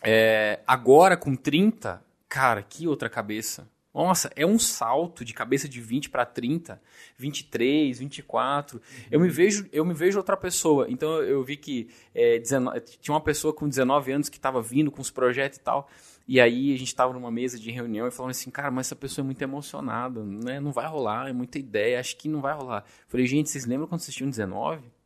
[0.04, 3.68] é, agora com 30, cara, que outra cabeça.
[3.92, 6.80] Nossa, é um salto de cabeça de 20 para 30,
[7.18, 8.78] 23, 24.
[8.78, 8.82] Uhum.
[9.10, 10.86] Eu me vejo, eu me vejo outra pessoa.
[10.88, 14.92] Então eu vi que é, 19, tinha uma pessoa com 19 anos que estava vindo
[14.92, 15.90] com os projetos e tal.
[16.28, 18.96] E aí a gente estava numa mesa de reunião e falando assim, cara, mas essa
[18.96, 20.60] pessoa é muito emocionada, né?
[20.60, 22.86] Não vai rolar, é muita ideia, acho que não vai rolar.
[23.08, 24.99] falei, gente, vocês lembram quando vocês tinham 19?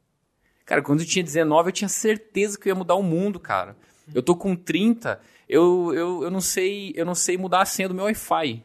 [0.65, 3.75] Cara, quando eu tinha 19, eu tinha certeza que eu ia mudar o mundo, cara.
[4.13, 7.87] Eu tô com 30, eu, eu, eu não sei, eu não sei mudar a senha
[7.87, 8.63] do meu Wi-Fi.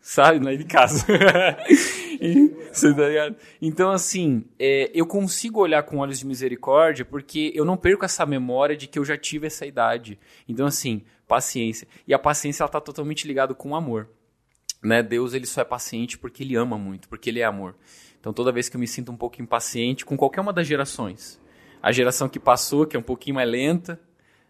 [0.00, 1.04] Sabe, na de casa.
[1.08, 1.64] Tá?
[3.60, 8.26] Então, assim, é, eu consigo olhar com olhos de misericórdia porque eu não perco essa
[8.26, 10.18] memória de que eu já tive essa idade.
[10.48, 11.86] Então, assim, paciência.
[12.06, 14.08] E a paciência, ela tá totalmente ligada com o amor.
[14.82, 15.02] Né?
[15.02, 17.74] Deus, ele só é paciente porque ele ama muito, porque ele é amor.
[18.24, 21.38] Então, toda vez que eu me sinto um pouco impaciente com qualquer uma das gerações,
[21.82, 24.00] a geração que passou, que é um pouquinho mais lenta,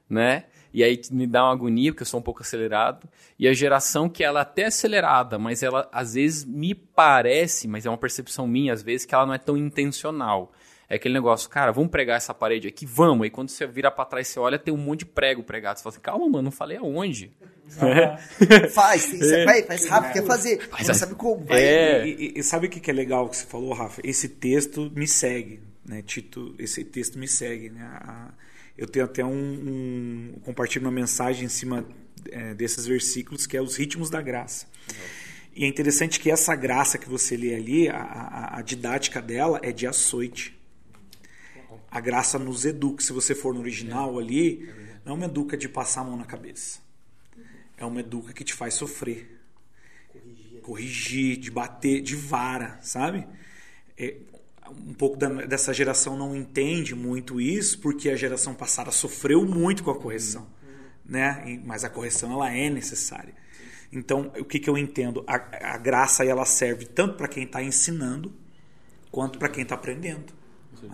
[0.08, 0.44] né?
[0.72, 3.08] E aí me dá uma agonia, porque eu sou um pouco acelerado.
[3.37, 7.84] E a geração que ela é até acelerada, mas ela às vezes me parece, mas
[7.84, 10.52] é uma percepção minha, às vezes, que ela não é tão intencional.
[10.88, 12.85] É aquele negócio, cara, vamos pregar essa parede aqui?
[12.85, 13.25] Vamos.
[13.25, 15.79] Aí quando você vira para trás, você olha, tem um monte de prego pregado.
[15.79, 17.33] Você fala assim, calma, mano, não falei aonde.
[18.73, 19.44] faz, tem, é.
[19.44, 20.68] vai, faz rápido, quer fazer.
[20.68, 21.47] Faz, não sabe como.
[21.49, 22.07] É.
[22.07, 24.03] E, e, e, sabe o que é legal que você falou, Rafa?
[24.05, 26.03] Esse texto me segue, né?
[26.03, 27.83] Tito, esse texto me segue, né?
[27.83, 28.29] A,
[28.77, 31.87] eu tenho até um, um compartilho uma mensagem em cima
[32.31, 34.66] é, desses versículos que é os ritmos da graça.
[34.90, 35.25] Uhum.
[35.57, 39.61] E é interessante que essa graça que você lê ali, a, a, a didática dela
[39.62, 40.59] é de açoite.
[41.94, 43.02] A graça nos educa.
[43.02, 44.68] Se você for no original ali,
[45.04, 46.85] não é uma educa de passar a mão na cabeça
[47.76, 49.30] é uma educa que te faz sofrer.
[50.62, 53.26] Corrigir, de bater, de vara, sabe?
[53.98, 54.16] É,
[54.70, 59.85] um pouco da, dessa geração não entende muito isso, porque a geração passada sofreu muito
[59.85, 60.42] com a correção.
[60.42, 60.68] Uhum.
[61.04, 61.61] Né?
[61.64, 63.35] Mas a correção ela é necessária.
[63.92, 65.22] Então, o que, que eu entendo?
[65.26, 68.33] A, a graça ela serve tanto para quem está ensinando,
[69.11, 70.33] quanto para quem está aprendendo.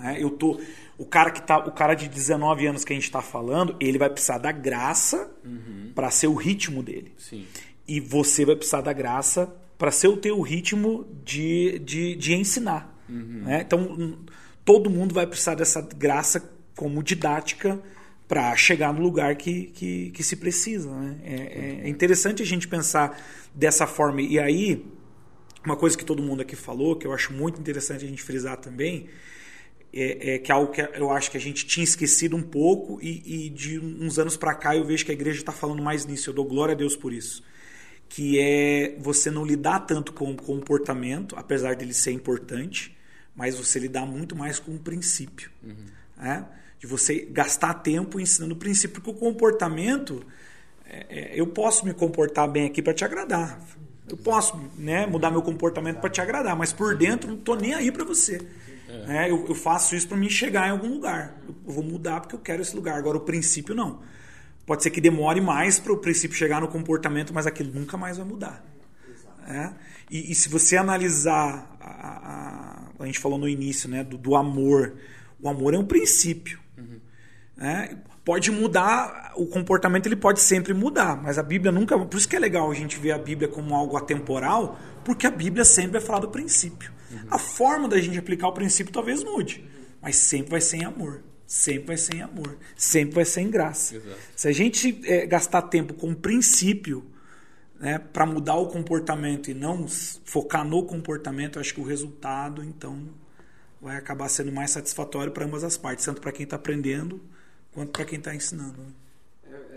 [0.03, 0.61] É, eu tô,
[0.99, 3.99] o cara que tá, o cara de 19 anos que a gente está falando, ele
[3.99, 5.93] vai precisar da graça uhum.
[5.95, 7.13] para ser o ritmo dele.
[7.17, 7.47] Sim.
[7.87, 12.95] E você vai precisar da graça para ser o teu ritmo de, de, de ensinar.
[13.09, 13.43] Uhum.
[13.45, 13.63] Né?
[13.63, 14.19] Então,
[14.65, 17.81] todo mundo vai precisar dessa graça como didática
[18.29, 20.89] para chegar no lugar que, que, que se precisa.
[20.89, 21.19] Né?
[21.25, 23.21] É, é, é interessante a gente pensar
[23.55, 24.23] dessa forma.
[24.23, 24.87] E aí,
[25.65, 28.57] uma coisa que todo mundo aqui falou, que eu acho muito interessante a gente frisar
[28.57, 29.09] também,
[29.93, 33.01] é, é, que é algo que eu acho que a gente tinha esquecido um pouco
[33.03, 36.07] e, e de uns anos para cá eu vejo que a igreja está falando mais
[36.07, 36.31] nisso.
[36.31, 37.43] Eu dou glória a Deus por isso.
[38.09, 42.97] Que é você não lidar tanto com o comportamento, apesar dele ser importante,
[43.35, 45.51] mas você lidar muito mais com o princípio.
[45.63, 45.87] Uhum.
[46.17, 46.47] Né?
[46.79, 50.25] De você gastar tempo ensinando o princípio, porque o comportamento,
[50.87, 53.61] é, é eu posso me comportar bem aqui para te agradar.
[54.09, 57.75] Eu posso né, mudar meu comportamento para te agradar, mas por dentro não estou nem
[57.75, 58.41] aí para você.
[59.09, 59.27] É.
[59.27, 61.41] É, eu, eu, faço isso para me chegar em algum lugar.
[61.47, 62.99] Eu vou mudar porque eu quero esse lugar.
[62.99, 64.01] Agora, o princípio, não.
[64.67, 68.17] Pode ser que demore mais para o princípio chegar no comportamento, mas aquilo nunca mais
[68.17, 68.65] vai mudar.
[69.47, 69.71] É?
[70.11, 74.37] E, e, se você analisar, a, a, a, gente falou no início né, do, do,
[74.37, 74.95] amor.
[75.41, 76.59] O amor é um princípio.
[76.77, 77.01] Uhum.
[77.59, 77.97] É?
[78.25, 81.99] pode mudar, o comportamento ele pode sempre mudar, mas a Bíblia nunca.
[81.99, 85.31] Por isso que é legal a gente ver a Bíblia como algo atemporal, porque a
[85.31, 86.93] Bíblia sempre vai falar do princípio.
[87.11, 87.19] Uhum.
[87.31, 89.65] A forma da gente aplicar o princípio talvez mude,
[90.01, 91.23] mas sempre vai ser em amor.
[91.47, 92.57] Sempre vai ser em amor.
[92.77, 93.97] Sempre vai ser em graça.
[93.97, 94.17] Exato.
[94.37, 97.05] Se a gente é, gastar tempo com o princípio
[97.81, 103.09] né, para mudar o comportamento e não focar no comportamento, acho que o resultado, então,
[103.81, 107.21] vai acabar sendo mais satisfatório para ambas as partes, tanto para quem está aprendendo
[107.73, 108.81] quanto para quem está ensinando.
[108.81, 108.93] Né?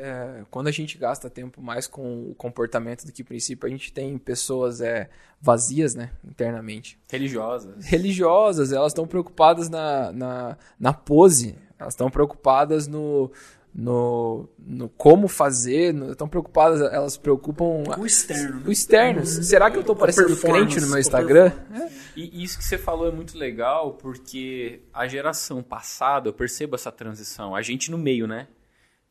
[0.05, 3.93] É, quando a gente gasta tempo mais com o comportamento do que princípio, a gente
[3.93, 6.99] tem pessoas é, vazias, né, internamente.
[7.09, 7.85] Religiosas.
[7.85, 13.31] Religiosas, elas estão preocupadas na, na, na pose, elas estão preocupadas no,
[13.73, 17.83] no, no como fazer, estão preocupadas, elas se preocupam...
[17.97, 18.59] O externo.
[18.59, 18.63] Né?
[18.67, 19.25] O externo.
[19.25, 21.49] Será que eu estou parecendo crente no meu Instagram?
[21.73, 21.89] É.
[22.17, 26.91] E isso que você falou é muito legal, porque a geração passada, eu percebo essa
[26.91, 28.49] transição, a gente no meio, né?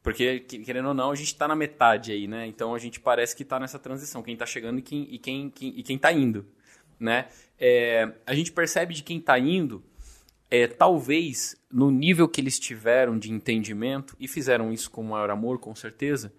[0.03, 2.47] Porque, querendo ou não, a gente está na metade aí, né?
[2.47, 5.49] Então a gente parece que está nessa transição, quem está chegando e quem, e quem,
[5.51, 6.45] quem, e quem tá indo,
[6.99, 7.29] né?
[7.59, 9.83] É, a gente percebe de quem está indo,
[10.51, 15.61] é, talvez no nível que eles tiveram de entendimento, e fizeram isso com maior amor,
[15.61, 16.33] com certeza,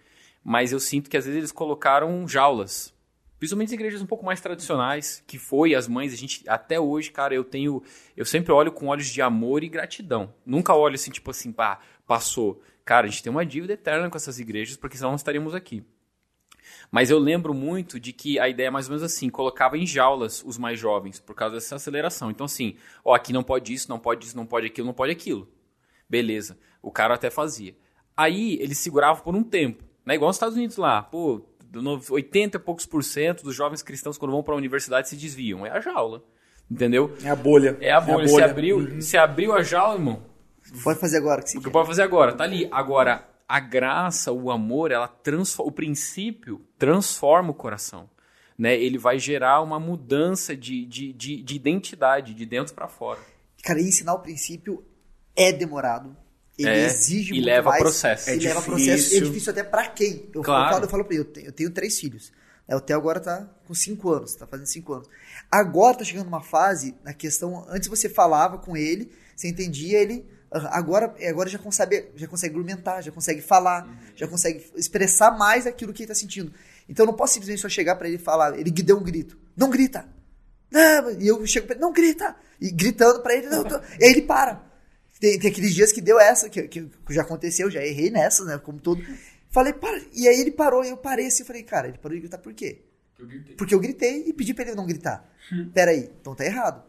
[0.43, 2.93] mas eu sinto que às vezes eles colocaram jaulas.
[3.39, 7.11] Principalmente em igrejas um pouco mais tradicionais, que foi as mães, a gente até hoje,
[7.11, 7.81] cara, eu tenho,
[8.15, 10.33] eu sempre olho com olhos de amor e gratidão.
[10.45, 12.61] Nunca olho assim, tipo assim, pá, passou.
[12.85, 15.83] Cara, a gente tem uma dívida eterna com essas igrejas, porque senão não estaríamos aqui.
[16.91, 19.85] Mas eu lembro muito de que a ideia é mais ou menos assim, colocava em
[19.85, 22.29] jaulas os mais jovens, por causa dessa aceleração.
[22.29, 25.11] Então assim, ó, aqui não pode isso, não pode isso, não pode aquilo, não pode
[25.11, 25.47] aquilo.
[26.09, 27.75] Beleza, o cara até fazia.
[28.15, 30.15] Aí ele segurava por um tempo, né?
[30.15, 31.43] Igual nos Estados Unidos lá, pô,
[32.09, 35.65] 80 e poucos por cento dos jovens cristãos quando vão para a universidade se desviam.
[35.65, 36.23] É a jaula.
[36.69, 37.13] Entendeu?
[37.23, 37.77] É a bolha.
[37.81, 38.21] É a bolha.
[38.21, 38.27] É a bolha.
[38.27, 39.01] Se, abriu, uhum.
[39.01, 40.23] se abriu a jaula, irmão,
[40.83, 41.41] Pode fazer agora.
[41.41, 42.67] Que o que pode fazer agora, tá ali.
[42.71, 48.09] Agora, a graça, o amor, ela transforma, o princípio transforma o coração.
[48.57, 48.75] Né?
[48.75, 53.19] Ele vai gerar uma mudança de, de, de, de identidade, de dentro para fora.
[53.63, 54.83] Cara, ensinar o princípio
[55.35, 56.15] é demorado.
[56.57, 57.81] Ele é, exige e muito leva mais.
[57.81, 58.29] processo.
[58.29, 59.15] É leva processo.
[59.15, 60.29] É difícil até para quem.
[60.33, 60.75] Eu, claro.
[60.77, 62.31] eu, eu falo pra ele, eu tenho, eu tenho três filhos.
[62.69, 65.09] O Theo agora tá com cinco anos, tá fazendo cinco anos.
[65.51, 70.25] Agora tá chegando uma fase, na questão, antes você falava com ele, você entendia, ele
[70.53, 73.95] Agora, agora já consegue, já consegue argumentar, já consegue falar, uhum.
[74.15, 76.53] já consegue expressar mais aquilo que ele está sentindo.
[76.87, 79.37] Então eu não posso simplesmente só chegar para ele e falar, ele deu um grito.
[79.57, 80.07] Não grita!
[80.69, 82.35] Não, e eu chego para ele, não grita!
[82.61, 83.65] E gritando para ele, não,
[83.99, 84.63] e aí ele para.
[85.19, 88.43] Tem, tem, aqueles dias que deu essa, que, que, que, já aconteceu, já errei nessa,
[88.45, 88.57] né?
[88.57, 89.01] Como todo.
[89.49, 89.99] Falei, para.
[90.13, 92.53] E aí ele parou, e eu parei assim, falei, cara, ele parou de gritar por
[92.53, 92.81] quê?
[93.17, 95.29] Eu Porque eu gritei e pedi para ele não gritar.
[95.51, 95.69] Hum.
[95.73, 96.83] Peraí, então tá errado.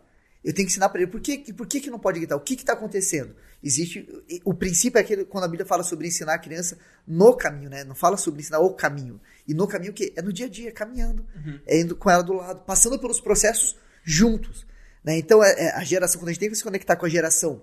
[0.44, 2.40] Eu tenho que ensinar para ele por que, por que, que não pode gritar, o
[2.40, 3.34] que está acontecendo.
[3.62, 4.06] Existe.
[4.44, 6.76] O princípio é aquele, quando a Bíblia fala sobre ensinar a criança
[7.06, 7.82] no caminho, né?
[7.82, 9.18] Não fala sobre ensinar o caminho.
[9.48, 10.12] E no caminho o quê?
[10.14, 11.26] É no dia a dia, caminhando.
[11.34, 11.60] Uhum.
[11.66, 14.66] É indo com ela do lado, passando pelos processos juntos.
[15.02, 15.16] Né?
[15.16, 17.62] Então, é, é, a geração, quando a gente tem que se conectar com a geração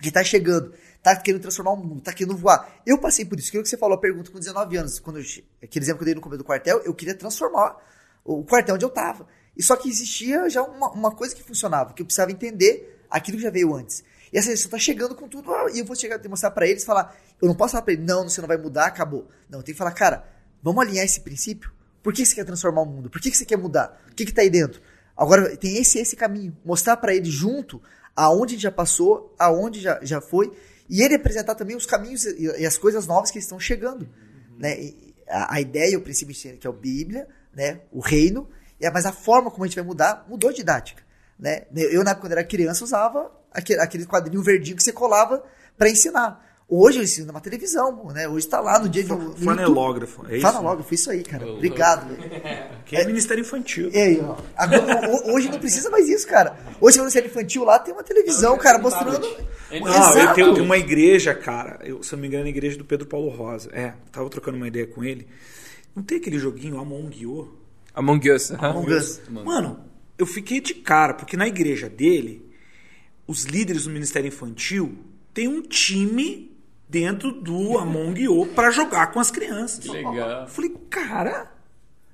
[0.00, 2.80] que está chegando, está querendo transformar o mundo, está querendo voar.
[2.86, 3.48] Eu passei por isso.
[3.48, 5.24] Aquilo que você falou, a pergunta com 19 anos, quando eu,
[5.60, 7.76] aquele exemplo que eu dei no começo do quartel, eu queria transformar
[8.24, 9.26] o quartel onde eu estava.
[9.56, 13.36] E só que existia já uma, uma coisa que funcionava, que eu precisava entender aquilo
[13.38, 14.02] que já veio antes.
[14.32, 16.84] E essa gestão tá chegando com tudo, e eu vou chegar e mostrar para eles
[16.84, 19.28] falar, eu não posso falar para ele, não, você não vai mudar, acabou.
[19.48, 20.28] Não, eu tenho que falar, cara,
[20.62, 21.70] vamos alinhar esse princípio?
[22.02, 23.08] Por que você quer transformar o mundo?
[23.08, 24.02] Por que você quer mudar?
[24.10, 24.82] O que que tá aí dentro?
[25.16, 26.56] Agora, tem esse esse caminho.
[26.64, 27.80] Mostrar para ele junto
[28.16, 30.52] aonde já passou, aonde já, já foi,
[30.88, 34.02] e ele apresentar também os caminhos e, e as coisas novas que estão chegando.
[34.02, 34.58] Uhum.
[34.58, 34.92] Né?
[35.28, 37.80] A, a, ideia, o princípio que é o Bíblia, né?
[37.90, 38.48] o reino,
[38.90, 41.02] mas a forma como a gente vai mudar mudou a didática.
[41.38, 41.62] Né?
[41.74, 45.42] Eu, na época, quando era criança, usava aquele, aquele quadrinho verdinho que você colava
[45.76, 46.44] para ensinar.
[46.66, 48.26] Hoje eu ensino numa televisão, né?
[48.26, 49.10] Hoje está lá no dia de.
[49.10, 50.46] No, Fanelógrafo, é isso?
[50.46, 51.46] Fanelógrafo, isso aí, cara.
[51.46, 52.16] Obrigado.
[52.86, 53.90] Que é, é Ministério Infantil.
[53.92, 54.36] É aí, ó.
[54.56, 56.56] Agora, hoje não precisa mais isso, cara.
[56.80, 59.20] Hoje no Ministério Infantil lá tem uma televisão, cara, mostrando.
[59.70, 61.80] Não, eu tenho, tenho uma igreja, cara.
[61.82, 63.68] Eu, se eu não me engano, é a igreja do Pedro Paulo Rosa.
[63.72, 65.28] É, tava trocando uma ideia com ele.
[65.94, 67.48] Não tem aquele joguinho Among Us?
[67.94, 68.50] Among Us.
[68.50, 69.20] Among Us.
[69.28, 69.80] Mano,
[70.18, 72.44] eu fiquei de cara, porque na igreja dele
[73.26, 74.98] os líderes do Ministério Infantil
[75.32, 76.54] têm um time
[76.88, 79.78] dentro do Among Us para jogar com as crianças.
[79.78, 80.42] Que legal.
[80.42, 81.50] Eu falei, cara.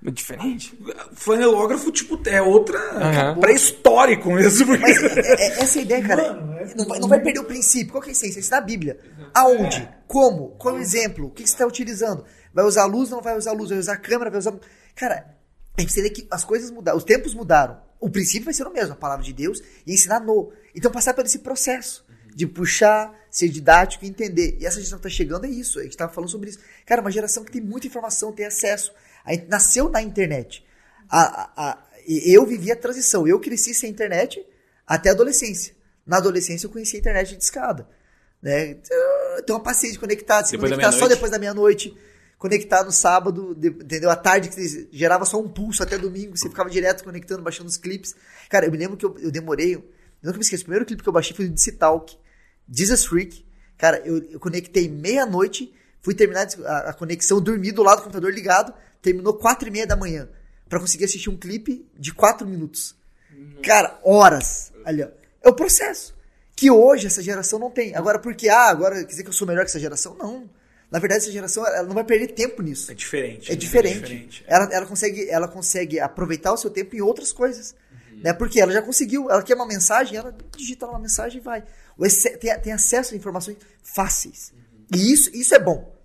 [0.05, 0.73] É diferente.
[1.13, 2.79] Flanelógrafo, tipo, é outra.
[3.35, 3.41] Uhum.
[3.41, 4.79] pré-histórico mesmo.
[4.79, 7.93] Mas é, é, essa ideia, cara, Mano, é não, vai, não vai perder o princípio.
[7.93, 8.41] Qual que é a essência?
[8.41, 8.99] Isso na Bíblia.
[9.35, 9.87] Aonde?
[10.07, 10.51] Como?
[10.59, 11.27] Qual o exemplo?
[11.27, 12.25] O que, que você está utilizando?
[12.55, 13.69] Vai usar luz, não vai usar luz?
[13.69, 14.55] Vai usar câmera, vai usar.
[14.95, 15.27] Cara,
[15.81, 17.81] a gente precisa que as coisas mudaram, os tempos mudaram.
[17.99, 20.53] O princípio vai ser o mesmo, a palavra de Deus, e ensinar no.
[20.75, 24.57] Então passar por esse processo de puxar, ser didático e entender.
[24.61, 25.79] E essa geração que tá chegando é isso.
[25.79, 26.61] A gente tava falando sobre isso.
[26.87, 28.93] Cara, uma geração que tem muita informação, tem acesso.
[29.25, 30.65] A gente nasceu na internet.
[31.09, 33.27] A, a, a, eu vivi a transição.
[33.27, 34.45] Eu cresci sem internet
[34.87, 35.75] até a adolescência.
[36.07, 37.89] Na adolescência eu conheci a internet de escada.
[38.43, 38.79] Né?
[39.39, 41.97] Então, uma paciência de conectar, se Depois conectar só depois da meia-noite,
[42.41, 44.09] conectar no sábado, de- entendeu?
[44.11, 47.77] À tarde que gerava só um pulso até domingo, você ficava direto conectando, baixando os
[47.77, 48.15] clipes.
[48.49, 49.85] Cara, eu me lembro que eu, eu demorei, eu
[50.23, 52.17] nunca me esqueço, o primeiro clipe que eu baixei foi o DC Talk,
[52.69, 53.45] Jesus Freak.
[53.77, 58.33] Cara, eu, eu conectei meia-noite, fui terminar a, a conexão, dormi do lado do computador
[58.33, 58.73] ligado,
[59.03, 60.27] terminou quatro e meia da manhã,
[60.67, 62.97] pra conseguir assistir um clipe de quatro minutos.
[63.63, 64.73] Cara, horas.
[64.85, 65.09] Ali, ó.
[65.43, 66.15] É o processo.
[66.57, 67.95] Que hoje essa geração não tem.
[67.95, 70.15] Agora, porque, ah, agora quer dizer que eu sou melhor que essa geração?
[70.19, 70.49] Não.
[70.91, 72.91] Na verdade, essa geração ela não vai perder tempo nisso.
[72.91, 73.49] É diferente.
[73.49, 73.57] É né?
[73.57, 74.45] diferente.
[74.47, 77.75] Ela, ela, consegue, ela consegue aproveitar o seu tempo em outras coisas.
[78.23, 78.33] Né?
[78.33, 81.65] Porque ela já conseguiu, ela quer uma mensagem, ela digita lá uma mensagem e vai.
[82.41, 84.53] Tem, tem acesso a informações fáceis.
[84.93, 85.97] E isso, isso é bom.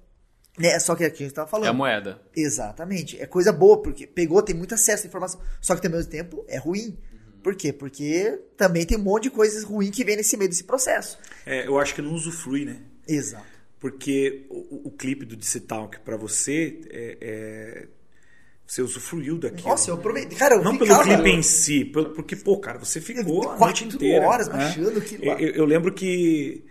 [0.58, 0.80] Né?
[0.80, 1.68] Só que é o que a gente estava falando.
[1.68, 2.22] É a moeda.
[2.36, 3.20] Exatamente.
[3.20, 5.42] É coisa boa, porque pegou, tem muito acesso à informação.
[5.60, 6.98] Só que ao mesmo tempo é ruim.
[7.44, 7.74] Por quê?
[7.74, 11.20] Porque também tem um monte de coisas ruins que vem nesse meio desse processo.
[11.46, 12.78] É, eu acho que não usufrui, né?
[13.08, 13.55] Exato.
[13.86, 17.88] Porque o, o clipe do DC Talk pra você é, é-
[18.66, 19.70] você usufruiu daquilo.
[19.70, 20.36] Nossa, eu aproveitei.
[20.36, 21.04] Cara, eu Não ficava...
[21.04, 24.26] pelo clipe em si, pelo- porque, pô, cara, você ficou a noite inteira.
[24.26, 24.56] horas né?
[24.56, 25.40] baixando aquilo lá.
[25.40, 26.64] Eu, eu lembro que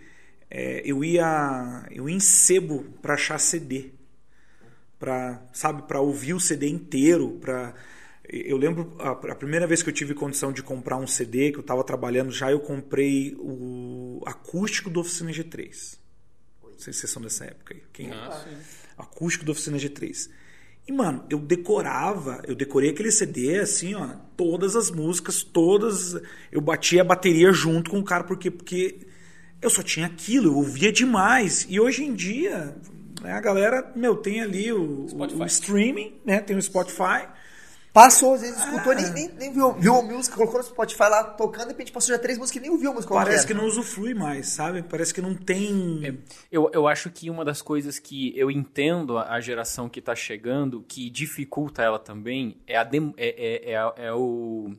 [0.49, 3.91] é, eu ia eu ia em sebo pra achar CD.
[4.99, 7.73] Pra, sabe, pra ouvir o CD inteiro, pra...
[8.27, 11.59] Eu lembro a, a primeira vez que eu tive condição de comprar um CD, que
[11.59, 16.03] eu tava trabalhando já, eu comprei o acústico do Oficina G3.
[16.77, 17.83] Vocês são dessa época aí.
[17.93, 18.13] Quem é?
[18.97, 20.29] Acústico do Oficina G3.
[20.87, 24.07] E, mano, eu decorava, eu decorei aquele CD assim, ó,
[24.37, 26.15] todas as músicas, todas.
[26.51, 28.99] Eu batia a bateria junto com o cara, porque, porque
[29.61, 31.65] eu só tinha aquilo, eu ouvia demais.
[31.67, 32.77] E hoje em dia,
[33.21, 36.39] né, a galera, meu, tem ali o, o, o streaming, né?
[36.39, 37.27] Tem o Spotify.
[37.95, 38.95] Passou, às vezes escutou, Ah.
[38.95, 42.13] nem, nem, nem viu, viu a música, colocou no Spotify lá tocando, de repente passou
[42.13, 43.13] já três músicas e nem ouviu a música.
[43.13, 44.83] Parece que não usufrui mais, sabe?
[44.83, 46.19] Parece que não tem.
[46.51, 50.83] Eu, eu acho que uma das coisas que eu entendo a geração que está chegando,
[50.85, 53.29] que dificulta ela também, é a dem- é,
[53.69, 54.73] é, é, a- é o.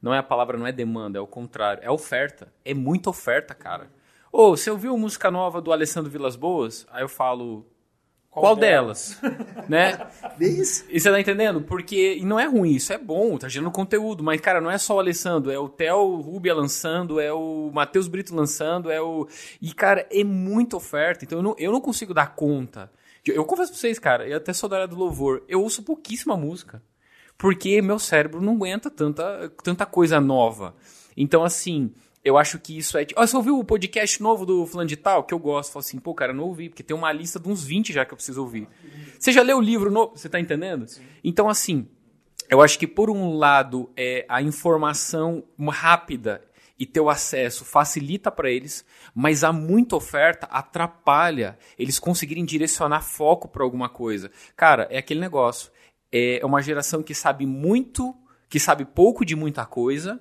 [0.00, 1.82] Não é a palavra, não é demanda, é o contrário.
[1.84, 2.50] É oferta.
[2.64, 3.90] É muita oferta, cara.
[4.32, 6.86] Ô, você ouviu música nova do Alessandro Vilas Boas?
[6.90, 7.66] Aí eu falo.
[8.40, 9.16] Qual, delas?
[9.68, 10.06] né?
[10.36, 10.84] Vê isso?
[10.90, 11.60] E você tá entendendo?
[11.60, 14.76] Porque e não é ruim, isso é bom, tá gerando conteúdo, mas, cara, não é
[14.76, 19.28] só o Alessandro, é o Theo Rubia lançando, é o Matheus Brito lançando, é o.
[19.62, 22.90] E, cara, é muita oferta, então eu não, eu não consigo dar conta.
[23.24, 25.82] Eu, eu confesso pra vocês, cara, eu até sou da área do louvor, eu ouço
[25.82, 26.82] pouquíssima música.
[27.38, 30.74] Porque meu cérebro não aguenta tanta, tanta coisa nova.
[31.16, 31.92] Então, assim,
[32.24, 33.06] eu acho que isso é.
[33.16, 35.24] Ó, você ouviu o podcast novo do Fulano de Tal?
[35.24, 35.72] Que eu gosto.
[35.72, 38.12] Falo assim, pô, cara, não ouvi, porque tem uma lista de uns 20 já que
[38.12, 38.66] eu preciso ouvir.
[39.18, 40.16] Você já leu o livro novo?
[40.16, 40.86] Você tá entendendo?
[41.22, 41.86] Então, assim,
[42.48, 46.42] eu acho que por um lado é a informação rápida
[46.78, 48.84] e ter o acesso facilita para eles,
[49.14, 54.30] mas há muita oferta atrapalha eles conseguirem direcionar foco para alguma coisa.
[54.56, 55.70] Cara, é aquele negócio.
[56.10, 58.14] É uma geração que sabe muito,
[58.48, 60.20] que sabe pouco de muita coisa,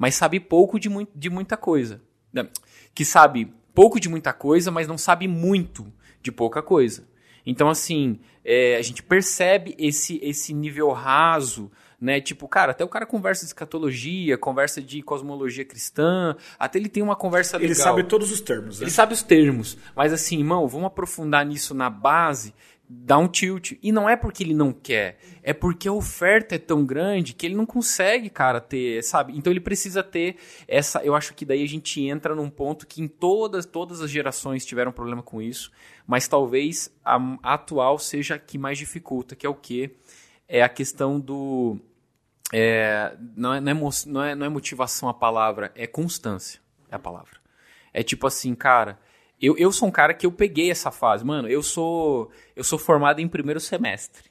[0.00, 2.00] mas sabe pouco de, mui- de muita coisa.
[2.32, 2.48] Né?
[2.94, 7.06] Que sabe pouco de muita coisa, mas não sabe muito de pouca coisa.
[7.44, 12.18] Então, assim, é, a gente percebe esse, esse nível raso, né?
[12.20, 17.02] Tipo, cara, até o cara conversa de escatologia, conversa de cosmologia cristã, até ele tem
[17.02, 17.66] uma conversa legal.
[17.66, 18.84] Ele sabe todos os termos, né?
[18.84, 22.54] Ele sabe os termos, mas assim, irmão, vamos aprofundar nisso na base,
[22.92, 23.78] dá um tilt.
[23.80, 27.46] E não é porque ele não quer, é porque a oferta é tão grande que
[27.46, 29.36] ele não consegue, cara, ter, sabe?
[29.38, 31.02] Então ele precisa ter essa.
[31.04, 34.66] Eu acho que daí a gente entra num ponto que em todas, todas as gerações
[34.66, 35.70] tiveram problema com isso,
[36.04, 39.94] mas talvez a, a atual seja a que mais dificulta, que é o quê?
[40.48, 41.78] É a questão do.
[42.52, 43.74] é, não, é, não, é,
[44.06, 47.38] não, é, não é motivação a palavra, é constância é a palavra.
[47.92, 48.98] É tipo assim, cara,
[49.40, 51.24] eu, eu sou um cara que eu peguei essa fase.
[51.24, 54.24] Mano, eu sou eu sou formado em primeiro semestre.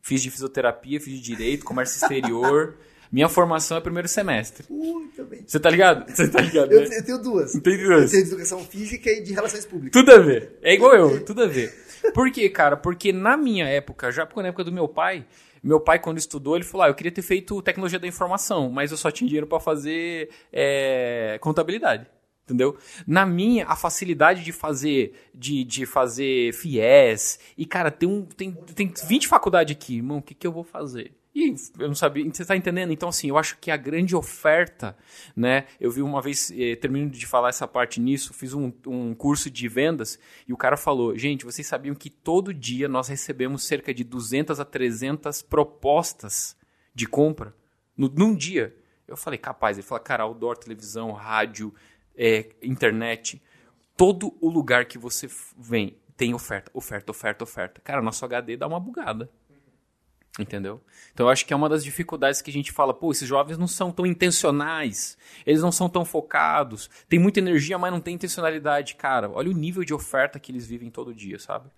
[0.00, 2.76] Fiz de fisioterapia, fiz de direito, comércio exterior.
[3.12, 4.64] Minha formação é primeiro semestre.
[4.70, 5.44] Muito bem.
[5.46, 6.10] Você tá ligado?
[6.10, 6.98] Você tá ligado, Eu, né?
[6.98, 7.52] eu tenho duas.
[7.52, 8.10] Tem Eu duas.
[8.10, 9.92] tenho de educação física e de relações públicas.
[10.00, 10.58] Tudo a ver.
[10.62, 11.70] É igual eu, tudo a ver.
[12.14, 12.74] Por quê, cara?
[12.74, 15.26] Porque na minha época, já na época do meu pai,
[15.62, 18.90] meu pai, quando estudou, ele falou: ah, eu queria ter feito tecnologia da informação, mas
[18.90, 22.06] eu só tinha dinheiro pra fazer é, contabilidade.
[22.52, 22.76] Entendeu?
[23.06, 27.40] Na minha, a facilidade de fazer de, de fazer FIES.
[27.56, 30.18] E, cara, tem, um, tem, tem 20 faculdades aqui, irmão.
[30.18, 31.12] O que, que eu vou fazer?
[31.34, 32.30] E eu não sabia.
[32.30, 32.92] Você está entendendo?
[32.92, 34.94] Então, assim, eu acho que a grande oferta,
[35.34, 35.64] né?
[35.80, 36.76] Eu vi uma vez, eh,
[37.10, 41.16] de falar essa parte nisso, fiz um, um curso de vendas e o cara falou:
[41.16, 46.54] gente, vocês sabiam que todo dia nós recebemos cerca de 200 a 300 propostas
[46.94, 47.56] de compra
[47.96, 48.76] no, num dia?
[49.12, 49.76] Eu falei, capaz.
[49.76, 51.74] Ele falou, cara, outdoor, televisão, rádio,
[52.16, 53.40] é, internet,
[53.96, 57.80] todo o lugar que você vem tem oferta, oferta, oferta, oferta.
[57.82, 59.28] Cara, nosso HD dá uma bugada.
[60.38, 60.80] Entendeu?
[61.12, 63.58] Então eu acho que é uma das dificuldades que a gente fala, pô, esses jovens
[63.58, 68.14] não são tão intencionais, eles não são tão focados, tem muita energia, mas não tem
[68.14, 68.94] intencionalidade.
[68.94, 71.68] Cara, olha o nível de oferta que eles vivem todo dia, sabe?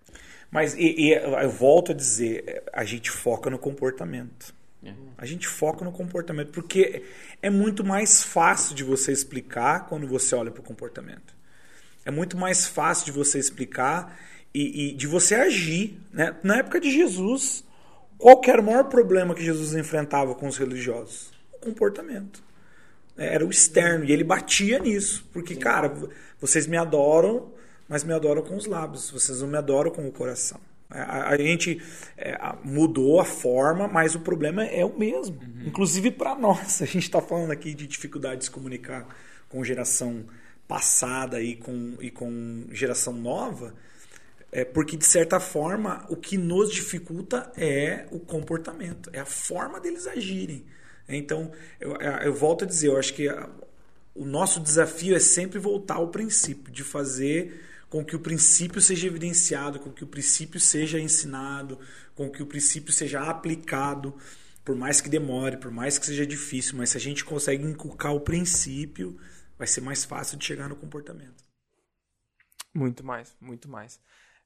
[0.49, 4.55] Mas e, e, eu volto a dizer, a gente foca no comportamento.
[4.85, 4.93] É.
[5.17, 7.03] A gente foca no comportamento, porque
[7.41, 11.35] é muito mais fácil de você explicar quando você olha para o comportamento.
[12.05, 14.19] É muito mais fácil de você explicar
[14.53, 15.99] e, e de você agir.
[16.13, 16.35] Né?
[16.43, 17.63] Na época de Jesus,
[18.17, 21.31] qual era o maior problema que Jesus enfrentava com os religiosos?
[21.53, 22.43] O comportamento.
[23.17, 24.05] É, era o externo.
[24.05, 25.27] E ele batia nisso.
[25.33, 25.93] Porque, cara,
[26.39, 27.51] vocês me adoram,
[27.87, 29.09] mas me adoram com os lábios.
[29.09, 30.59] Vocês não me adoram com o coração.
[30.91, 31.81] É, a, a gente
[32.17, 35.35] é, mudou a forma, mas o problema é o mesmo.
[35.35, 35.67] Uhum.
[35.67, 36.81] Inclusive para nós.
[36.83, 39.07] A gente está falando aqui de dificuldade de se comunicar
[39.49, 40.25] com geração
[40.67, 43.73] passada e com, e com geração nova
[44.55, 49.81] é porque, de certa forma, o que nos dificulta é o comportamento, é a forma
[49.81, 50.65] deles agirem.
[51.09, 53.49] Então, eu, eu volto a dizer, eu acho que a,
[54.15, 59.07] o nosso desafio é sempre voltar ao princípio, de fazer com que o princípio seja
[59.07, 61.79] evidenciado, com que o princípio seja ensinado,
[62.13, 64.15] com que o princípio seja aplicado,
[64.63, 68.13] por mais que demore, por mais que seja difícil, mas se a gente consegue inculcar
[68.13, 69.19] o princípio,
[69.57, 71.43] vai ser mais fácil de chegar no comportamento.
[72.73, 73.99] Muito mais, muito mais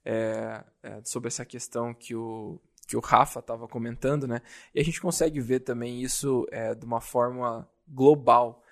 [0.05, 4.41] é, é, sobre essa questão que o, que o Rafa estava comentando, né?
[4.73, 8.63] E a gente consegue ver também isso é, de uma forma global.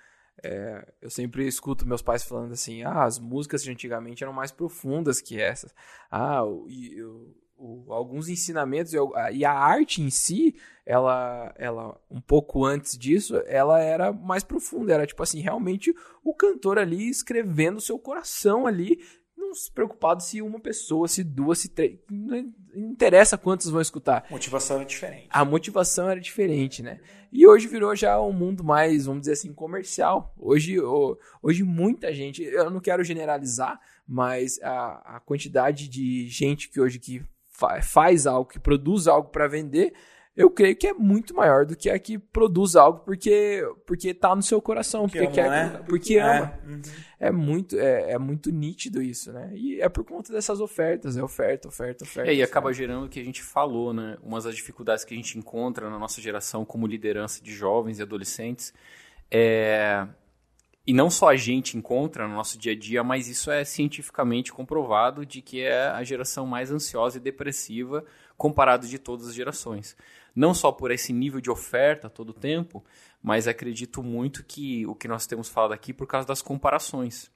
[0.42, 4.50] É, eu sempre escuto meus pais falando assim: ah, as músicas de antigamente eram mais
[4.50, 5.74] profundas que essas.
[6.10, 6.96] Ah, e,
[7.88, 8.92] alguns ensinamentos
[9.32, 10.54] e a arte em si,
[10.86, 14.92] ela, ela um pouco antes disso, ela era mais profunda.
[14.92, 19.00] Era tipo assim, realmente o cantor ali escrevendo seu coração ali
[19.36, 21.98] não se preocupado se uma pessoa, se duas, se três.
[22.74, 24.24] Não interessa quantos vão escutar.
[24.28, 25.26] A motivação era diferente.
[25.30, 27.00] A motivação era diferente, né?
[27.30, 30.34] E hoje virou já um mundo mais, vamos dizer assim, comercial.
[30.38, 30.76] Hoje,
[31.42, 36.98] hoje muita gente, eu não quero generalizar, mas a, a quantidade de gente que hoje
[36.98, 37.22] que
[37.82, 39.92] faz algo, que produz algo para vender,
[40.38, 44.36] eu creio que é muito maior do que a que produz algo porque porque tá
[44.36, 45.84] no seu coração, porque, porque ama, quer, né?
[45.88, 46.22] porque é.
[46.22, 46.54] ama.
[46.64, 46.82] Uhum.
[47.18, 49.50] É muito é, é, muito nítido isso, né?
[49.52, 52.30] E é por conta dessas ofertas, é oferta, oferta, oferta.
[52.30, 54.16] É, e acaba gerando o que a gente falou, né?
[54.22, 58.02] Umas das dificuldades que a gente encontra na nossa geração como liderança de jovens e
[58.02, 58.72] adolescentes
[59.28, 60.06] é
[60.86, 64.50] e não só a gente encontra no nosso dia a dia, mas isso é cientificamente
[64.50, 68.02] comprovado de que é a geração mais ansiosa e depressiva
[68.38, 69.94] comparado de todas as gerações
[70.38, 72.84] não só por esse nível de oferta todo o tempo,
[73.20, 77.28] mas acredito muito que o que nós temos falado aqui por causa das comparações.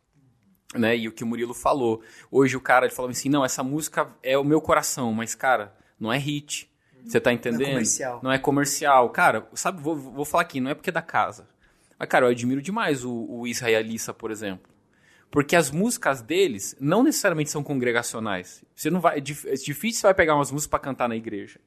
[0.72, 0.96] Né?
[0.96, 2.00] E o que o Murilo falou.
[2.30, 5.76] Hoje o cara ele falou assim: não, essa música é o meu coração, mas, cara,
[5.98, 6.70] não é hit.
[7.04, 7.62] Você tá entendendo?
[7.62, 8.20] Não é comercial.
[8.22, 9.10] Não é comercial.
[9.10, 11.48] Cara, sabe, vou, vou falar aqui, não é porque é da casa.
[11.98, 14.70] Mas, cara, eu admiro demais o, o israelita, por exemplo.
[15.28, 18.64] Porque as músicas deles não necessariamente são congregacionais.
[18.76, 19.16] Você não vai.
[19.16, 21.58] É, é difícil você vai pegar umas músicas para cantar na igreja.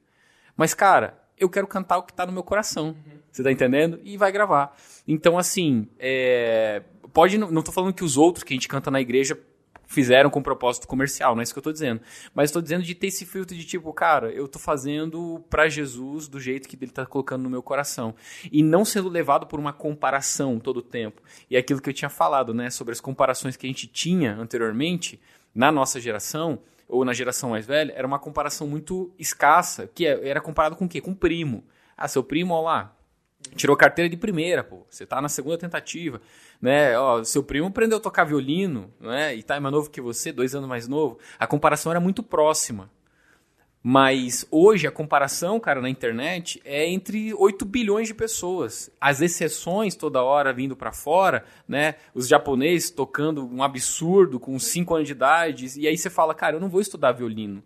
[0.56, 2.88] Mas, cara, eu quero cantar o que está no meu coração.
[2.88, 3.18] Uhum.
[3.30, 4.00] Você está entendendo?
[4.04, 4.76] E vai gravar.
[5.06, 6.82] Então, assim, é...
[7.12, 7.36] pode.
[7.36, 9.38] Não estou falando que os outros que a gente canta na igreja
[9.86, 12.00] fizeram com propósito comercial, não é isso que eu estou dizendo.
[12.34, 16.28] Mas estou dizendo de ter esse filtro de tipo, cara, eu estou fazendo para Jesus
[16.28, 18.14] do jeito que ele está colocando no meu coração.
[18.50, 21.22] E não sendo levado por uma comparação todo o tempo.
[21.48, 24.34] E é aquilo que eu tinha falado, né, sobre as comparações que a gente tinha
[24.34, 25.20] anteriormente
[25.54, 30.28] na nossa geração ou na geração mais velha, era uma comparação muito escassa, que é,
[30.28, 31.00] era comparado com o quê?
[31.00, 31.64] Com primo.
[31.96, 32.94] Ah, seu primo, ó lá,
[33.54, 34.86] tirou carteira de primeira, pô.
[34.88, 36.20] Você tá na segunda tentativa,
[36.60, 36.98] né?
[36.98, 39.34] Ó, seu primo aprendeu a tocar violino, né?
[39.34, 41.18] E tá mais novo que você, dois anos mais novo.
[41.38, 42.90] A comparação era muito próxima.
[43.88, 48.90] Mas hoje a comparação, cara, na internet é entre 8 bilhões de pessoas.
[49.00, 51.94] As exceções toda hora vindo para fora, né?
[52.12, 55.78] Os japoneses tocando um absurdo com 5 anos de idade.
[55.78, 57.62] E aí você fala, cara, eu não vou estudar violino.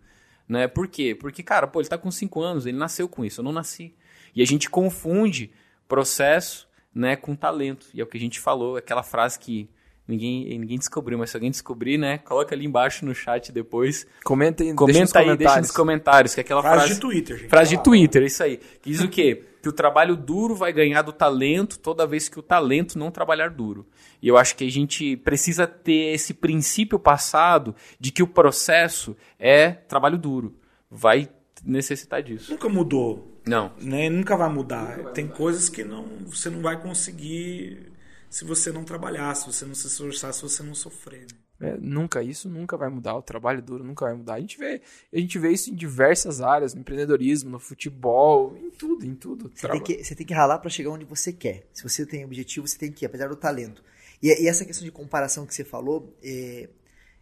[0.47, 0.69] Né?
[0.69, 1.15] Por quê?
[1.19, 3.95] Porque, cara, pô, ele tá com 5 anos, ele nasceu com isso, eu não nasci.
[4.37, 5.51] E a gente confunde
[5.89, 7.87] processo né, com talento.
[7.95, 9.71] E é o que a gente falou, aquela frase que
[10.09, 12.19] Ninguém, ninguém descobriu, mas se alguém descobrir, né?
[12.19, 14.07] Coloca ali embaixo no chat depois.
[14.25, 15.69] Comenta aí, Comenta deixa nos aí, deixa comentários.
[15.69, 16.95] nos comentários, que é aquela Frase frase.
[16.95, 17.49] de Twitter, gente.
[17.49, 18.57] Frase de Twitter, isso aí.
[18.83, 19.45] Que diz o quê?
[19.63, 23.51] Que o trabalho duro vai ganhar do talento toda vez que o talento não trabalhar
[23.51, 23.87] duro.
[24.21, 29.17] E eu acho que a gente precisa ter esse princípio passado de que o processo
[29.39, 30.57] é trabalho duro.
[30.91, 31.29] Vai
[31.65, 32.51] necessitar disso.
[32.51, 33.39] Nunca mudou.
[33.47, 33.73] Não.
[33.81, 34.09] né?
[34.11, 35.13] Nunca vai mudar.
[35.13, 37.93] Tem coisas que não, você não vai conseguir
[38.31, 41.27] se você não trabalhar, se você não se esforçar, se você não sofrer.
[41.59, 41.73] né?
[41.73, 43.17] É, nunca, isso nunca vai mudar.
[43.17, 44.35] O trabalho duro nunca vai mudar.
[44.35, 44.81] A gente vê,
[45.13, 49.51] a gente vê isso em diversas áreas, no empreendedorismo, no futebol, em tudo, em tudo.
[49.53, 51.67] Você tem, que, você tem que ralar para chegar onde você quer.
[51.73, 53.83] Se você tem objetivo, você tem que ir, apesar do talento.
[54.23, 56.69] E, e essa questão de comparação que você falou, é,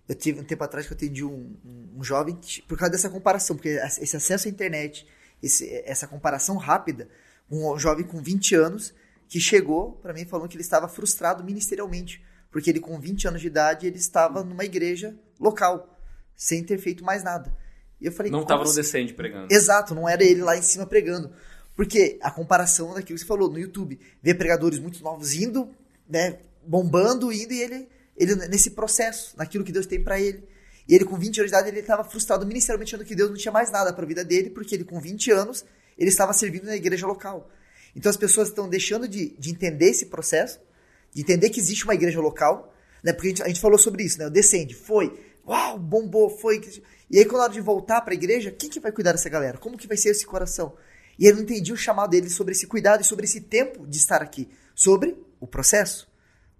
[0.06, 2.92] eu tive um tempo atrás que eu atendi um, um, um jovem que, por causa
[2.92, 5.06] dessa comparação, porque esse acesso à internet,
[5.42, 7.08] esse, essa comparação rápida,
[7.50, 8.94] um jovem com 20 anos
[9.28, 13.40] que chegou para mim falando que ele estava frustrado ministerialmente, porque ele com 20 anos
[13.40, 15.98] de idade ele estava numa igreja local,
[16.34, 17.54] sem ter feito mais nada.
[18.00, 18.80] E eu falei, Não estava no assim?
[18.80, 19.52] descende pregando.
[19.52, 21.30] Exato, não era ele lá em cima pregando.
[21.76, 25.70] Porque a comparação daquilo que você falou no YouTube, ver pregadores muito novos indo,
[26.08, 30.42] né, bombando, indo, e ele, ele nesse processo, naquilo que Deus tem para ele.
[30.88, 33.36] E ele com 20 anos de idade, ele estava frustrado ministerialmente, achando que Deus não
[33.36, 35.64] tinha mais nada para a vida dele, porque ele com 20 anos,
[35.96, 37.50] ele estava servindo na igreja local.
[37.94, 40.60] Então as pessoas estão deixando de, de entender esse processo,
[41.12, 43.12] de entender que existe uma igreja local, né?
[43.12, 44.26] Porque a gente, a gente falou sobre isso, né?
[44.26, 46.60] O Descende foi, uau, bombou, foi.
[47.10, 49.28] E aí, quando a hora de voltar para a igreja, quem que vai cuidar dessa
[49.28, 49.58] galera?
[49.58, 50.74] Como que vai ser esse coração?
[51.18, 53.96] E ele não entendia o chamado dele sobre esse cuidado e sobre esse tempo de
[53.96, 56.08] estar aqui, sobre o processo,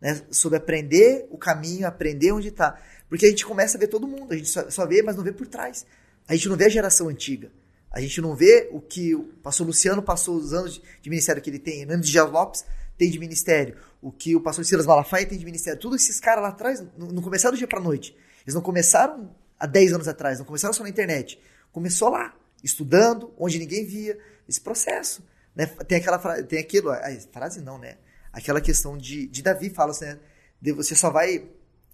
[0.01, 0.20] né?
[0.31, 2.81] Sobre aprender o caminho, aprender onde está.
[3.09, 5.24] Porque a gente começa a ver todo mundo, a gente só, só vê, mas não
[5.24, 5.87] vê por trás.
[6.26, 7.51] A gente não vê a geração antiga.
[7.91, 11.43] A gente não vê o que o pastor Luciano passou os anos de, de ministério
[11.43, 12.64] que ele tem, Hernando de Dias Lopes
[12.99, 15.78] tem de ministério, o que o pastor Silas Malafaia tem de ministério.
[15.80, 18.14] Todos esses caras lá atrás não, não começaram do dia para noite.
[18.45, 21.41] Eles não começaram há 10 anos atrás, não começaram só na internet.
[21.70, 24.18] Começou lá, estudando, onde ninguém via,
[24.49, 25.24] esse processo.
[25.55, 25.66] Né?
[25.66, 27.97] Tem aquela frase, tem aquilo, a frase não, né?
[28.32, 30.18] Aquela questão de, de Davi fala assim, né?
[30.61, 31.49] De você só vai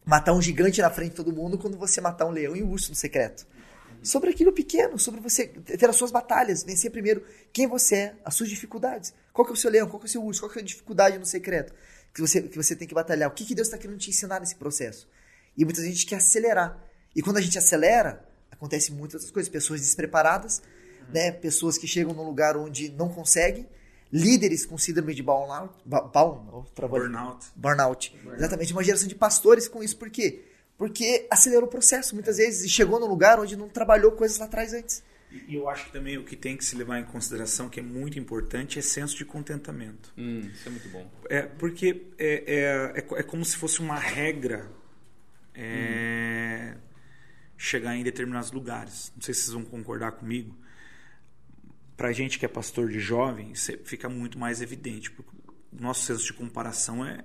[0.06, 2.70] matar um gigante na frente de todo mundo quando você matar um leão e um
[2.70, 3.46] urso no secreto.
[4.04, 8.34] Sobre aquilo pequeno, sobre você ter as suas batalhas, vencer primeiro quem você é, as
[8.34, 9.12] suas dificuldades.
[9.32, 10.62] Qual que é o seu leão, qual que é o seu urso, qual que é
[10.62, 11.72] a dificuldade no secreto
[12.14, 13.28] que você, que você tem que batalhar.
[13.28, 15.08] O que, que Deus está querendo te ensinar nesse processo.
[15.56, 16.80] E muita gente quer acelerar.
[17.14, 19.50] E quando a gente acelera, acontece muitas outras coisas.
[19.50, 20.62] Pessoas despreparadas,
[21.12, 21.32] né?
[21.32, 23.68] pessoas que chegam num lugar onde não conseguem,
[24.12, 26.70] líderes com síndrome de burnout, burnout,
[27.56, 28.12] Burnout.
[28.14, 28.16] burnout.
[28.38, 29.96] Exatamente, uma geração de pastores com isso.
[29.96, 30.44] Por quê?
[30.76, 34.46] Porque acelerou o processo muitas vezes e chegou num lugar onde não trabalhou coisas lá
[34.46, 35.02] atrás antes.
[35.48, 37.82] E eu acho que também o que tem que se levar em consideração, que é
[37.82, 40.12] muito importante, é senso de contentamento.
[40.16, 41.10] Hum, isso é muito bom.
[41.28, 44.70] É, porque é, é, é, é como se fosse uma regra
[45.54, 46.76] é,
[47.56, 49.12] chegar em determinados lugares.
[49.14, 50.56] Não sei se vocês vão concordar comigo.
[51.96, 55.10] Para a gente que é pastor de jovem, isso fica muito mais evidente.
[55.10, 55.30] Porque
[55.72, 57.22] o nosso senso de comparação é.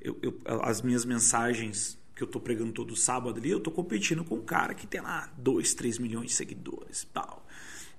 [0.00, 4.24] Eu, eu, as minhas mensagens que eu estou pregando todo sábado ali, eu estou competindo
[4.24, 7.46] com um cara que tem lá 2, 3 milhões de seguidores tal.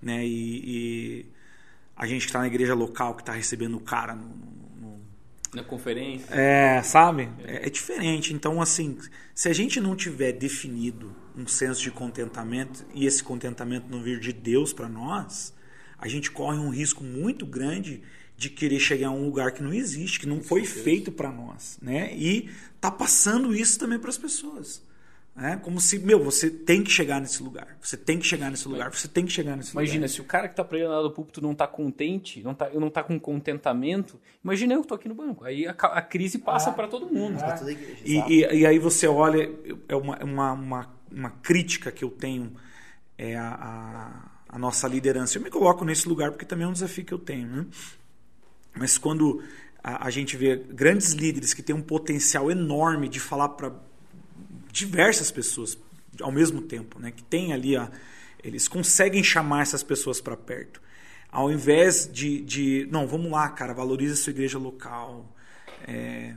[0.01, 0.25] Né?
[0.25, 1.25] E, e
[1.95, 4.27] a gente que está na igreja local, que está recebendo o cara no,
[4.81, 4.99] no,
[5.53, 6.33] Na conferência.
[6.33, 7.29] é, sabe?
[7.43, 8.33] É, é, diferente.
[8.33, 8.97] Então, assim,
[9.35, 14.19] se a gente não tiver definido um senso de contentamento e esse contentamento não vir
[14.19, 15.53] de Deus para nós,
[15.95, 18.01] a gente corre um risco muito grande
[18.37, 21.79] de querer chegar a um lugar que não existe, que não foi feito para nós,
[21.81, 22.15] né?
[22.15, 24.85] E tá passando isso também para as pessoas.
[25.35, 25.59] Né?
[25.63, 28.91] Como se, meu, você tem que chegar nesse lugar, você tem que chegar nesse lugar,
[28.91, 30.09] você tem que chegar nesse Imagina, lugar.
[30.09, 32.89] se o cara que tá pregando lá do púlpito não tá contente, não tá, não
[32.89, 35.43] tá com contentamento, imagina eu que tô aqui no banco.
[35.43, 37.37] Aí a, a crise passa para todo mundo.
[37.37, 38.01] Pra toda a igreja.
[38.03, 39.51] E, e, e aí você olha,
[39.87, 42.53] é uma, uma, uma, uma crítica que eu tenho
[43.17, 45.37] é a, a, a nossa liderança.
[45.37, 47.47] Eu me coloco nesse lugar porque também é um desafio que eu tenho.
[47.47, 47.65] Né?
[48.77, 49.41] Mas quando
[49.83, 53.73] a, a gente vê grandes líderes que têm um potencial enorme de falar para
[54.71, 55.77] diversas pessoas
[56.21, 57.11] ao mesmo tempo, né?
[57.11, 57.91] que tem ali a,
[58.43, 60.81] eles conseguem chamar essas pessoas para perto.
[61.31, 65.33] Ao invés de, de, não, vamos lá, cara, valorize a sua igreja local.
[65.85, 66.33] É,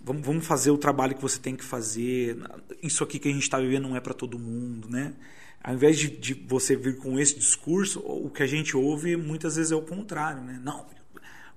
[0.00, 2.38] vamos, vamos fazer o trabalho que você tem que fazer.
[2.82, 5.14] Isso aqui que a gente está vivendo não é para todo mundo, né?
[5.62, 9.56] Ao invés de, de você vir com esse discurso, o que a gente ouve muitas
[9.56, 10.60] vezes é o contrário, né?
[10.62, 10.86] Não,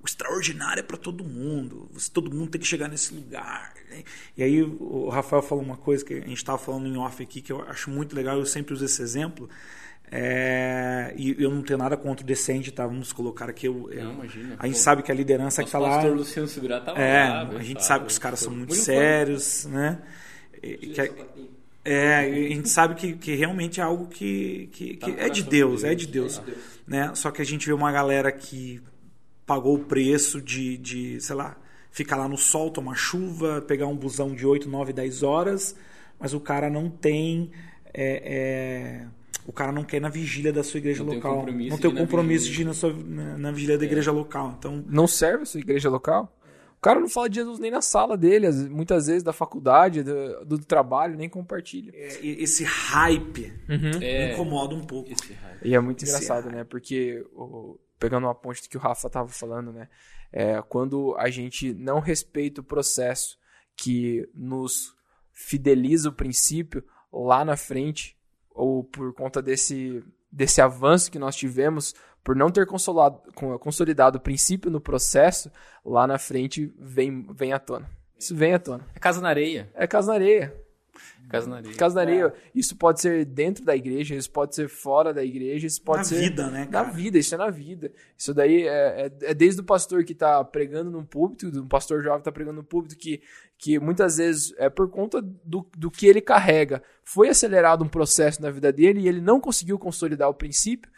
[0.06, 1.90] extraordinário é para todo mundo.
[2.14, 3.74] Todo mundo tem que chegar nesse lugar.
[3.90, 4.04] né?
[4.38, 7.42] E aí o Rafael falou uma coisa que a gente estava falando em off aqui
[7.42, 8.38] que eu acho muito legal.
[8.38, 9.50] Eu sempre uso esse exemplo.
[10.12, 12.86] É, e eu não tenho nada contra o Decente, tá?
[12.86, 13.68] Vamos colocar aqui.
[13.68, 14.56] Eu, eu- Não, imagina.
[14.60, 15.90] a gente Pô, sabe que a liderança que tá lá.
[15.96, 17.42] pastor Luciano Subirá tava É, lá.
[17.50, 17.84] a gente sabe?
[17.84, 20.00] sabe que os caras são muito Muito sérios, né?
[20.62, 21.12] E- que
[21.84, 25.24] é, a gente sabe que, que realmente é algo que, que, Tá que no é
[25.30, 26.64] de coração Deus, de é de Deus, é de Deus.
[26.88, 27.12] né?
[27.16, 28.82] Só que a gente vê uma galera que
[29.46, 31.56] pagou o preço de, de, sei lá,
[31.92, 35.76] ficar lá no sol, tomar chuva, pegar um busão de 8, 9, 10 horas,
[36.20, 37.52] mas o cara não tem
[37.94, 39.08] é, é,
[39.48, 41.82] o cara não quer ir na vigília da sua igreja Não local, compromisso não de
[41.84, 42.56] tem o na compromisso vigília.
[42.58, 44.56] de ir na, sua, na, na vigília da igreja local.
[44.58, 46.32] Então, Não serve a sua igreja local?
[46.78, 50.46] O cara não fala de Jesus nem na sala dele, muitas vezes da faculdade, do,
[50.46, 51.92] do trabalho, nem compartilha.
[51.96, 53.54] é, esse hype
[54.02, 55.10] É, me incomoda um pouco.
[55.64, 56.54] E é muito Esse engraçado, ar.
[56.54, 56.64] né?
[56.64, 59.90] Porque, o- pegando uma ponte do que o Rafa tava falando, né?
[60.32, 63.38] É, quando a gente não respeita o processo
[63.76, 64.96] que nos
[65.32, 68.18] fideliza o princípio, lá na frente,
[68.50, 71.94] ou por conta desse, desse avanço que nós tivemos,
[72.24, 75.52] por não ter consolidado o princípio no processo,
[75.86, 77.90] lá na frente vem, vem à tona.
[78.18, 78.88] Isso vem à tona.
[78.96, 79.70] É casa na areia.
[79.76, 80.65] É casa na areia.
[81.50, 81.62] Na.
[81.78, 82.34] Casa na areia.
[82.54, 86.04] Isso pode ser dentro da igreja, isso pode ser fora da igreja, isso pode na
[86.04, 86.92] ser vida, né, na cara?
[86.92, 87.92] vida, isso é na vida.
[88.18, 92.04] Isso daí é, é, é desde o pastor que tá pregando num púlpito, um pastor
[92.04, 93.22] jovem que tá pregando num púlpito, que,
[93.58, 96.82] que muitas vezes é por conta do, do que ele carrega.
[97.04, 100.90] Foi acelerado um processo na vida dele e ele não conseguiu consolidar o princípio.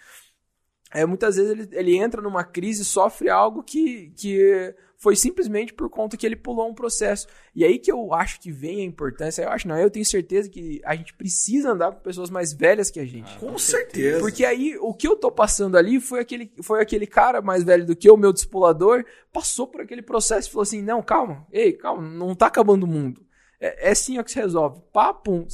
[0.94, 5.90] É, muitas vezes ele, ele entra numa crise, sofre algo que, que foi simplesmente por
[5.90, 7.28] conta que ele pulou um processo.
[7.56, 9.44] E aí que eu acho que vem a importância.
[9.44, 12.90] Eu acho, não, eu tenho certeza que a gente precisa andar com pessoas mais velhas
[12.90, 13.38] que a gente.
[13.38, 14.20] Com certeza.
[14.20, 17.86] Porque aí o que eu tô passando ali foi aquele, foi aquele cara mais velho
[17.86, 21.74] do que eu, meu discipulador, passou por aquele processo e falou assim: não, calma, ei,
[21.74, 23.22] calma, não tá acabando o mundo.
[23.60, 24.82] É, é assim ó, que se resolve.
[24.92, 25.46] Papum.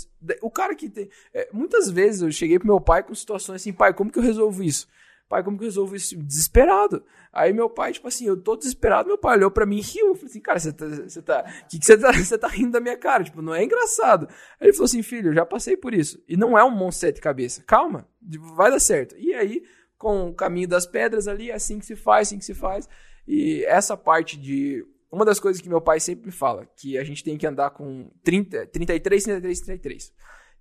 [0.41, 1.09] O cara que tem.
[1.33, 4.23] é, muitas vezes eu cheguei pro meu pai com situações assim, pai, como que eu
[4.23, 4.87] resolvo isso?
[5.33, 6.15] Pai, como que eu resolvo isso?
[6.15, 7.03] Desesperado.
[7.31, 10.09] Aí meu pai, tipo assim, eu tô desesperado, meu pai olhou pra mim e riu.
[10.09, 10.85] Eu falei assim, cara, você tá.
[10.85, 11.43] Você tá.
[11.67, 13.23] Que que você tá, você tá rindo da minha cara?
[13.23, 14.27] Tipo, não é engraçado.
[14.59, 16.23] Aí ele falou assim, filho, eu já passei por isso.
[16.29, 17.63] E não é um monstro de sete cabeças.
[17.65, 18.07] Calma,
[18.55, 19.17] vai dar certo.
[19.17, 19.63] E aí,
[19.97, 22.87] com o caminho das pedras ali, é assim que se faz, assim que se faz.
[23.27, 24.85] E essa parte de.
[25.11, 28.11] Uma das coisas que meu pai sempre fala, que a gente tem que andar com
[28.23, 30.13] 30, 33, 33, 33.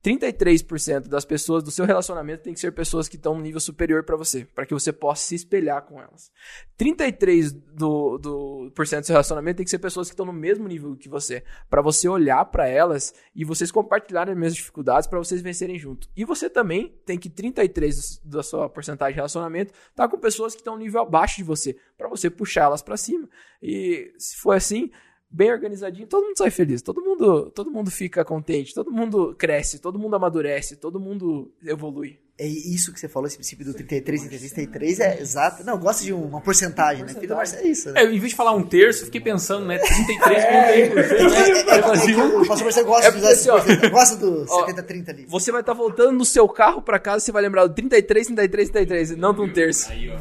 [0.04, 4.02] 33% das pessoas do seu relacionamento tem que ser pessoas que estão no nível superior
[4.02, 6.32] para você, para que você possa se espelhar com elas.
[6.76, 10.32] 33 do, do por cento do seu relacionamento tem que ser pessoas que estão no
[10.32, 15.06] mesmo nível que você, para você olhar para elas e vocês compartilharem as mesmas dificuldades
[15.06, 16.08] para vocês vencerem junto.
[16.16, 20.60] E você também tem que 33 da sua porcentagem de relacionamento tá com pessoas que
[20.60, 23.28] estão no nível abaixo de você, para você puxar elas para cima.
[23.62, 24.90] E se for assim,
[25.32, 29.78] bem organizadinho, todo mundo sai feliz, todo mundo, todo mundo fica contente, todo mundo cresce,
[29.78, 32.18] todo mundo amadurece, todo mundo evolui.
[32.38, 35.62] É isso que você falou, esse princípio do 33 e 33 é exato.
[35.64, 37.14] Não, gosta de uma porcentagem, né?
[37.14, 38.02] Filho Marcelo, é isso, né?
[38.02, 39.78] É, em vez de falar um terço, eu fiquei pensando, né?
[39.78, 41.72] 33,1%, né?
[41.76, 44.16] Eu fazia um- O pastor Marcelo gosta É de usar esse assim, ó, porcentagem, gosta
[44.16, 45.26] do ó, 70-30 ali.
[45.28, 48.70] Você vai estar voltando no seu carro para casa, você vai lembrar do 33, 33,
[48.70, 49.90] 33, não de um terço.
[49.90, 50.18] Aí, ó.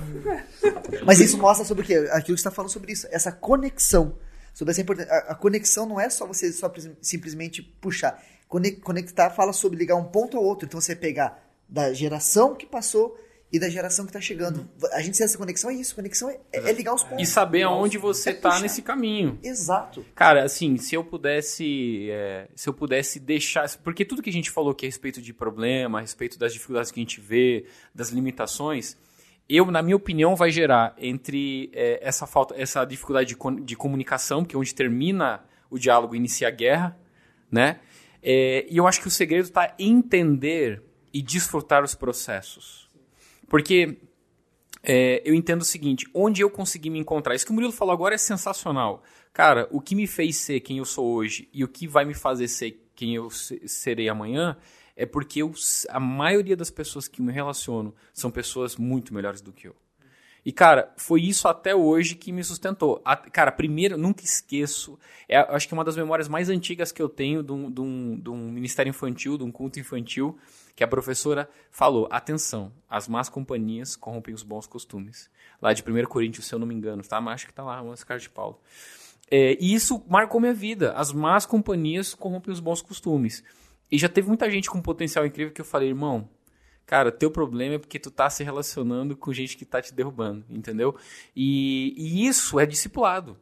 [1.06, 1.96] Mas isso mostra sobre o quê?
[2.12, 4.14] Aquilo que você está falando sobre isso, essa conexão.
[4.54, 5.12] Sobre essa importância.
[5.12, 6.72] A, a conexão não é só você só
[7.02, 8.22] simplesmente puxar.
[8.48, 10.66] Conec- Conectar fala sobre ligar um ponto ao outro.
[10.66, 13.18] Então você pegar da geração que passou
[13.54, 14.70] e da geração que está chegando.
[14.94, 15.94] A gente tem essa conexão é isso.
[15.96, 17.22] Conexão é, é- ligar os pontos.
[17.22, 19.38] E saber aonde você É tá nesse caminho.
[19.44, 20.06] Exato.
[20.16, 22.10] Cara, assim, se eu pudesse.
[22.12, 23.70] é, se eu pudesse deixar.
[23.80, 26.92] Porque tudo que a gente falou aqui a respeito de problema, a respeito das dificuldades
[26.92, 28.96] que a gente vê, das limitações,
[29.50, 34.46] eu, na minha opinião, vai gerar entre é, essa falta, essa dificuldade de, de comunicação,
[34.46, 36.98] que é onde termina o diálogo inicia a guerra,
[37.50, 37.80] né?
[38.22, 40.84] É, e eu acho que o segredo está em entender
[41.14, 42.90] e desfrutar os processos.
[43.50, 43.98] Porque
[44.84, 47.36] é, eu entendo o seguinte: onde eu consegui me encontrar?
[47.36, 49.04] Isso que o Murilo falou agora é sensacional.
[49.34, 52.14] Cara, o que me fez ser quem eu sou hoje e o que vai me
[52.14, 54.58] fazer ser quem eu se- serei amanhã
[55.02, 55.52] é porque eu,
[55.90, 59.76] a maioria das pessoas que me relaciono são pessoas muito melhores do que eu.
[60.44, 63.00] E, cara, foi isso até hoje que me sustentou.
[63.06, 64.98] A- cara, primeiro, nunca esqueço.
[65.30, 68.20] É, acho que uma das memórias mais antigas que eu tenho de um, de um-
[68.20, 70.38] de um ministério infantil, de um culto infantil,
[70.76, 75.30] que a professora falou: atenção, as más companhias corrompem os bons costumes.
[75.62, 77.22] Lá de 1 Coríntios, se eu não me engano, tá?
[77.22, 78.60] Mas acho que tá lá, umas caras de Paulo.
[79.30, 80.92] É, e isso marcou minha vida.
[80.94, 83.44] As más companhias corrompem os bons costumes.
[83.92, 86.30] E já teve muita gente com potencial incrível que eu falei, irmão,
[86.86, 90.46] cara, teu problema é porque tu tá se relacionando com gente que tá te derrubando,
[90.50, 90.96] entendeu?
[91.36, 93.38] E, e isso é discipulado.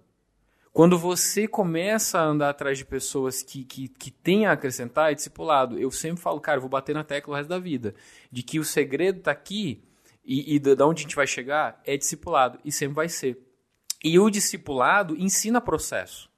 [0.72, 5.16] Quando você começa a andar atrás de pessoas que, que, que têm a acrescentar, é
[5.16, 5.78] discipulado.
[5.78, 7.96] Eu sempre falo, cara, vou bater na tecla o resto da vida.
[8.32, 9.84] De que o segredo está aqui
[10.24, 12.60] e, e da onde a gente vai chegar é discipulado.
[12.64, 13.38] E sempre vai ser.
[14.04, 16.29] E o discipulado ensina processo.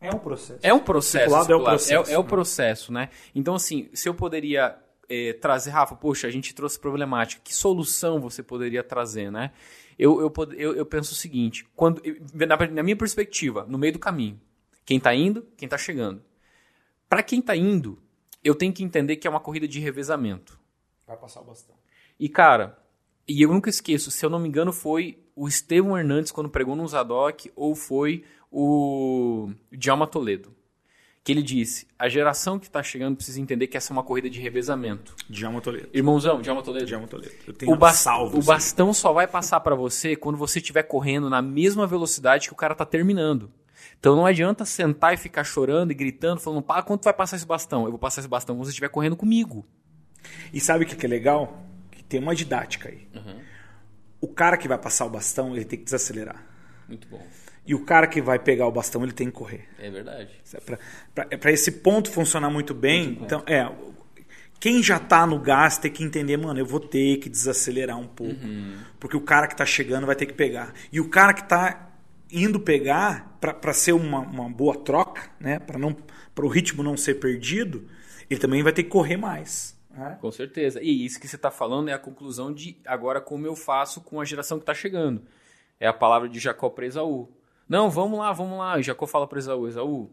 [0.00, 0.60] É um processo.
[0.62, 1.24] É um processo.
[1.24, 2.28] Discipulado é o processo, É, é o né?
[2.28, 3.08] processo, né?
[3.34, 4.78] Então, assim, se eu poderia
[5.08, 9.50] eh, trazer, Rafa, poxa, a gente trouxe problemática, que solução você poderia trazer, né?
[9.98, 12.00] Eu, eu, eu, eu penso o seguinte, quando,
[12.32, 14.40] na, na minha perspectiva, no meio do caminho,
[14.84, 16.22] quem tá indo, quem tá chegando.
[17.08, 17.98] Para quem tá indo,
[18.44, 20.58] eu tenho que entender que é uma corrida de revezamento.
[21.06, 21.74] Vai passar o bastão.
[22.20, 22.78] E, cara,
[23.26, 26.76] e eu nunca esqueço, se eu não me engano, foi o Estevão Hernandes quando pregou
[26.76, 30.56] no Zadok, ou foi o Djalma Toledo.
[31.24, 34.30] Que ele disse: a geração que está chegando precisa entender que essa é uma corrida
[34.30, 35.14] de revezamento.
[35.28, 35.88] Djalma Toledo.
[35.92, 36.86] Irmãozão, Djalma Toledo.
[36.86, 37.34] Djalma Toledo.
[37.46, 38.38] Eu tenho O, bas- salvo.
[38.38, 42.52] o bastão só vai passar para você quando você estiver correndo na mesma velocidade que
[42.54, 43.50] o cara tá terminando.
[44.00, 47.46] Então não adianta sentar e ficar chorando e gritando, falando, pá, quanto vai passar esse
[47.46, 47.84] bastão?
[47.84, 49.66] Eu vou passar esse bastão quando você estiver correndo comigo.
[50.52, 51.62] E sabe o que que é legal?
[51.90, 53.06] Que tem uma didática aí.
[54.20, 56.44] O cara que vai passar o bastão, ele tem que desacelerar.
[56.88, 57.24] Muito bom.
[57.68, 59.68] E o cara que vai pegar o bastão, ele tem que correr.
[59.78, 60.30] É verdade.
[61.38, 63.70] Para esse ponto funcionar muito bem, então, é.
[64.58, 68.08] Quem já tá no gás tem que entender, mano, eu vou ter que desacelerar um
[68.08, 68.40] pouco.
[68.98, 70.72] Porque o cara que tá chegando vai ter que pegar.
[70.90, 71.90] E o cara que tá
[72.32, 75.58] indo pegar, para ser uma, uma boa troca, né?
[75.58, 75.94] Para não
[76.34, 77.86] para o ritmo não ser perdido,
[78.30, 79.76] ele também vai ter que correr mais.
[79.90, 80.16] né?
[80.20, 80.80] Com certeza.
[80.82, 84.20] E isso que você está falando é a conclusão de agora como eu faço com
[84.20, 85.22] a geração que está chegando.
[85.78, 87.28] É a palavra de Jacó para Esaú.
[87.68, 88.78] Não, vamos lá, vamos lá.
[88.78, 90.10] E Jacó fala para Esaú: Esaú,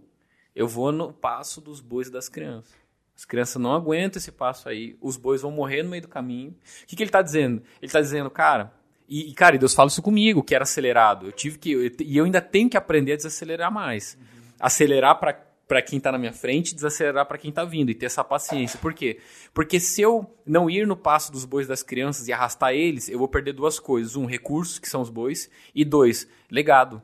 [0.55, 2.73] eu vou no passo dos bois das crianças.
[3.15, 4.97] As crianças não aguentam esse passo aí.
[5.01, 6.51] Os bois vão morrer no meio do caminho.
[6.51, 7.61] O que, que ele está dizendo?
[7.81, 8.73] Ele está dizendo, cara.
[9.07, 11.27] E, cara, e Deus fala isso comigo, que era acelerado.
[11.27, 11.71] Eu tive que.
[11.71, 14.17] eu e eu ainda tenho que aprender a desacelerar mais.
[14.59, 18.23] Acelerar para quem tá na minha frente, desacelerar para quem tá vindo e ter essa
[18.23, 18.79] paciência.
[18.79, 19.19] Por quê?
[19.53, 23.19] Porque se eu não ir no passo dos bois das crianças e arrastar eles, eu
[23.19, 27.01] vou perder duas coisas: um, recursos, que são os bois, e dois, legado.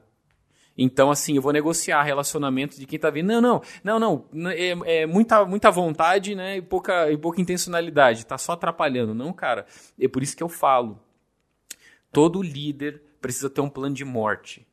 [0.84, 3.28] Então, assim, eu vou negociar relacionamento de quem tá vindo.
[3.28, 3.42] Não,
[3.84, 4.50] não, não, não.
[4.50, 6.58] É, é muita, muita vontade, né?
[6.58, 8.26] E pouca, e pouca intencionalidade.
[8.26, 9.14] Tá só atrapalhando.
[9.14, 9.68] Não, cara.
[10.00, 11.00] É por isso que eu falo.
[12.12, 14.68] Todo líder precisa ter um plano de morte.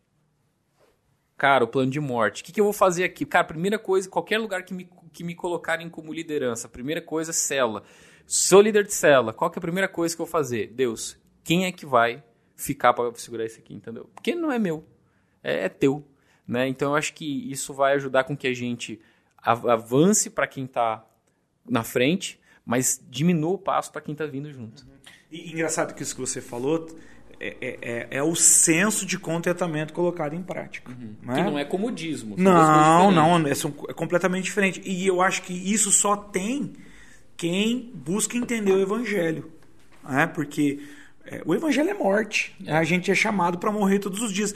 [1.37, 2.43] Cara, o plano de morte.
[2.43, 3.27] O que, que eu vou fazer aqui?
[3.27, 7.85] Cara, primeira coisa, qualquer lugar que me, que me colocarem como liderança, primeira coisa, célula.
[8.27, 9.33] Sou líder de célula.
[9.33, 10.69] Qual que é a primeira coisa que eu vou fazer?
[10.69, 12.25] Deus, quem é que vai
[12.57, 14.11] ficar para segurar isso aqui, entendeu?
[14.15, 14.85] Porque não é meu,
[15.43, 16.05] é, é teu.
[16.47, 16.67] Né?
[16.69, 19.01] Então eu acho que isso vai ajudar com que a gente
[19.37, 21.05] av- avance para quem está
[21.69, 24.87] na frente, mas diminua o passo para quem está vindo junto.
[25.31, 26.89] E engraçado que isso que você falou
[27.39, 30.91] é, é, é- é o senso de contentamento colocado em prática.
[31.23, 31.35] né?
[31.37, 32.35] Que não é comodismo.
[32.39, 34.81] Não, não, é, é completamente diferente.
[34.85, 36.73] E eu acho que isso só tem
[37.37, 39.53] quem busca entender o evangelho.
[40.03, 40.27] Né?
[40.27, 40.81] Porque
[41.27, 42.57] é, o evangelho é morte.
[42.67, 44.55] A gente é chamado para morrer todos os dias.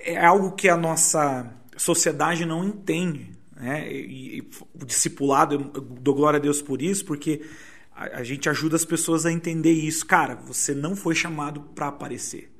[0.00, 3.30] É algo que a nossa sociedade não entende.
[3.54, 3.92] Né?
[3.92, 7.42] E, e o discipulado, eu dou glória a Deus por isso, porque
[7.94, 10.06] a, a gente ajuda as pessoas a entender isso.
[10.06, 12.50] Cara, você não foi chamado para aparecer.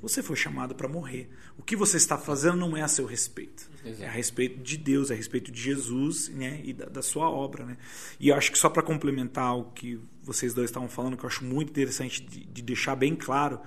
[0.00, 1.28] Você foi chamado para morrer.
[1.56, 3.68] O que você está fazendo não é a seu respeito.
[3.84, 4.02] Exato.
[4.02, 6.60] É a respeito de Deus, é a respeito de Jesus né?
[6.64, 7.66] e da, da sua obra.
[7.66, 7.76] Né?
[8.18, 11.28] E eu acho que só para complementar o que vocês dois estavam falando, que eu
[11.28, 13.60] acho muito interessante de, de deixar bem claro,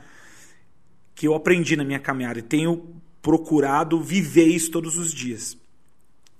[1.13, 5.57] que eu aprendi na minha caminhada e tenho procurado viver isso todos os dias.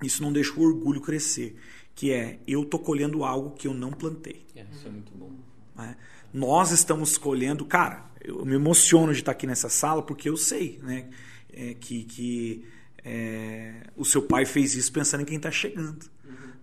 [0.02, 1.56] Isso não deixa o orgulho crescer,
[1.94, 4.46] que é eu tô colhendo algo que eu não plantei.
[4.56, 5.32] É, isso é muito bom.
[5.76, 5.96] né?
[6.34, 10.80] Nós estamos colhendo, cara, eu me emociono de estar aqui nessa sala porque eu sei,
[10.82, 11.10] né,
[11.52, 12.66] é, que, que
[13.04, 16.06] é, o seu pai fez isso pensando em quem está chegando.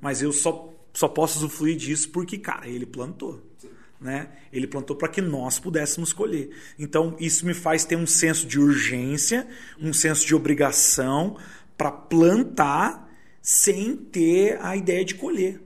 [0.00, 3.42] Mas eu só, só posso usufruir disso porque, cara, ele plantou.
[4.00, 4.28] Né?
[4.52, 6.50] Ele plantou para que nós pudéssemos colher.
[6.78, 9.46] Então, isso me faz ter um senso de urgência,
[9.80, 11.36] um senso de obrigação
[11.76, 13.08] para plantar
[13.42, 15.60] sem ter a ideia de colher.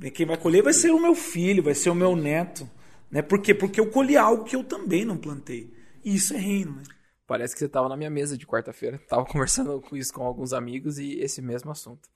[0.00, 2.68] E Quem vai colher vai ser o meu filho, vai ser o meu neto.
[3.10, 3.22] Né?
[3.22, 3.54] Por quê?
[3.54, 5.72] Porque eu colhi algo que eu também não plantei.
[6.04, 6.76] E isso é reino.
[6.76, 6.82] Né?
[7.26, 8.98] Parece que você estava na minha mesa de quarta-feira.
[9.08, 12.08] Tava conversando com isso com alguns amigos e esse mesmo assunto.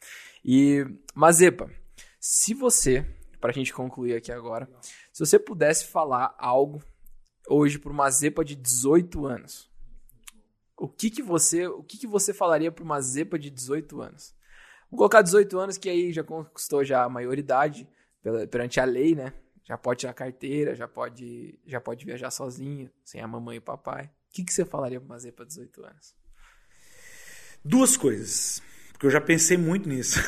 [0.44, 0.84] E,
[1.14, 1.70] Mazepa,
[2.18, 3.04] se você,
[3.40, 4.68] pra gente concluir aqui agora,
[5.12, 6.82] se você pudesse falar algo
[7.48, 9.70] hoje pro Mazepa de 18 anos,
[10.76, 14.34] o que que você, o que que você falaria pro Mazepa de 18 anos?
[14.90, 17.88] Vou colocar 18 anos que aí já conquistou já a maioridade
[18.22, 19.32] pela- perante a lei, né?
[19.64, 23.62] Já pode tirar carteira, já pode, já pode viajar sozinho, sem a mamãe e o
[23.62, 24.06] papai.
[24.06, 26.14] O que, que você falaria pro Mazepa 18 anos?
[27.64, 30.18] Duas coisas, porque eu já pensei muito nisso.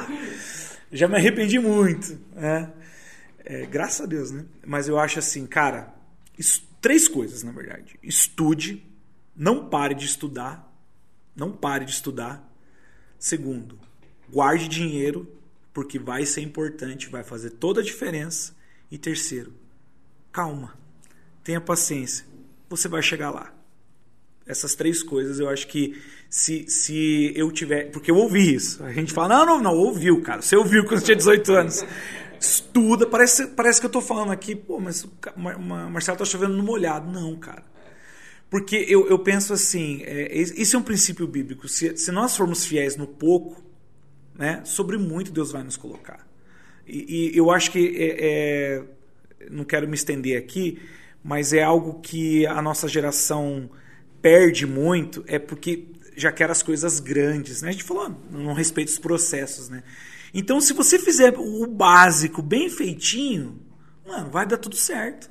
[0.92, 2.72] já me arrependi muito, né?
[3.44, 4.44] É, graças a Deus, né?
[4.64, 5.94] Mas eu acho assim, cara,
[6.38, 7.98] isso, três coisas, na verdade.
[8.02, 8.84] Estude,
[9.34, 10.72] não pare de estudar,
[11.34, 12.48] não pare de estudar.
[13.18, 13.78] Segundo,
[14.30, 15.28] guarde dinheiro,
[15.72, 18.54] porque vai ser importante, vai fazer toda a diferença.
[18.90, 19.54] E terceiro,
[20.30, 20.76] calma,
[21.42, 22.26] tenha paciência,
[22.68, 23.52] você vai chegar lá.
[24.46, 27.90] Essas três coisas eu acho que se, se eu tiver.
[27.90, 28.82] Porque eu ouvi isso.
[28.82, 30.42] A gente fala, não, não, não, ouviu, cara.
[30.42, 31.84] Você ouviu quando você tinha 18 anos.
[32.42, 35.06] Estuda, parece, parece que eu tô falando aqui, pô, mas
[35.92, 37.08] Marcelo tá chovendo no molhado.
[37.08, 37.62] Não, cara.
[38.50, 41.68] Porque eu, eu penso assim, é, isso é um princípio bíblico.
[41.68, 43.62] Se, se nós formos fiéis no pouco,
[44.34, 46.26] né, sobre muito Deus vai nos colocar.
[46.84, 48.82] E, e eu acho que, é, é,
[49.48, 50.82] não quero me estender aqui,
[51.22, 53.70] mas é algo que a nossa geração
[54.20, 55.86] perde muito, é porque
[56.16, 57.62] já quer as coisas grandes.
[57.62, 57.68] Né?
[57.68, 59.68] A gente falou, não respeita os processos.
[59.68, 59.84] Né?
[60.34, 63.60] Então, se você fizer o básico bem feitinho,
[64.06, 65.30] mano, vai dar tudo certo.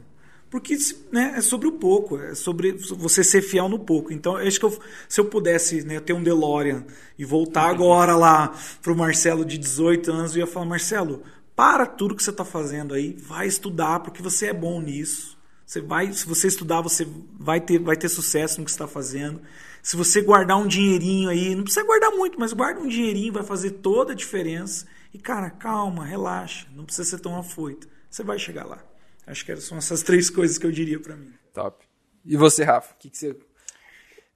[0.50, 0.78] Porque
[1.12, 4.12] né, é sobre o pouco, é sobre você ser fiel no pouco.
[4.12, 6.86] Então, acho que eu, se eu pudesse né, ter um DeLorean
[7.18, 11.24] e voltar agora lá pro Marcelo de 18 anos, eu ia falar, Marcelo,
[11.56, 15.38] para tudo que você está fazendo aí, vai estudar, porque você é bom nisso.
[15.72, 17.08] Você vai, se você estudar, você
[17.40, 19.42] vai ter, vai ter sucesso no que está fazendo.
[19.82, 23.42] Se você guardar um dinheirinho aí, não precisa guardar muito, mas guarda um dinheirinho, vai
[23.42, 24.86] fazer toda a diferença.
[25.14, 27.88] E cara, calma, relaxa, não precisa ser tão afoito.
[28.10, 28.84] Você vai chegar lá.
[29.26, 31.32] Acho que são essas três coisas que eu diria para mim.
[31.54, 31.88] Top.
[32.26, 32.94] E você, Rafa?
[32.94, 33.40] O que, que você.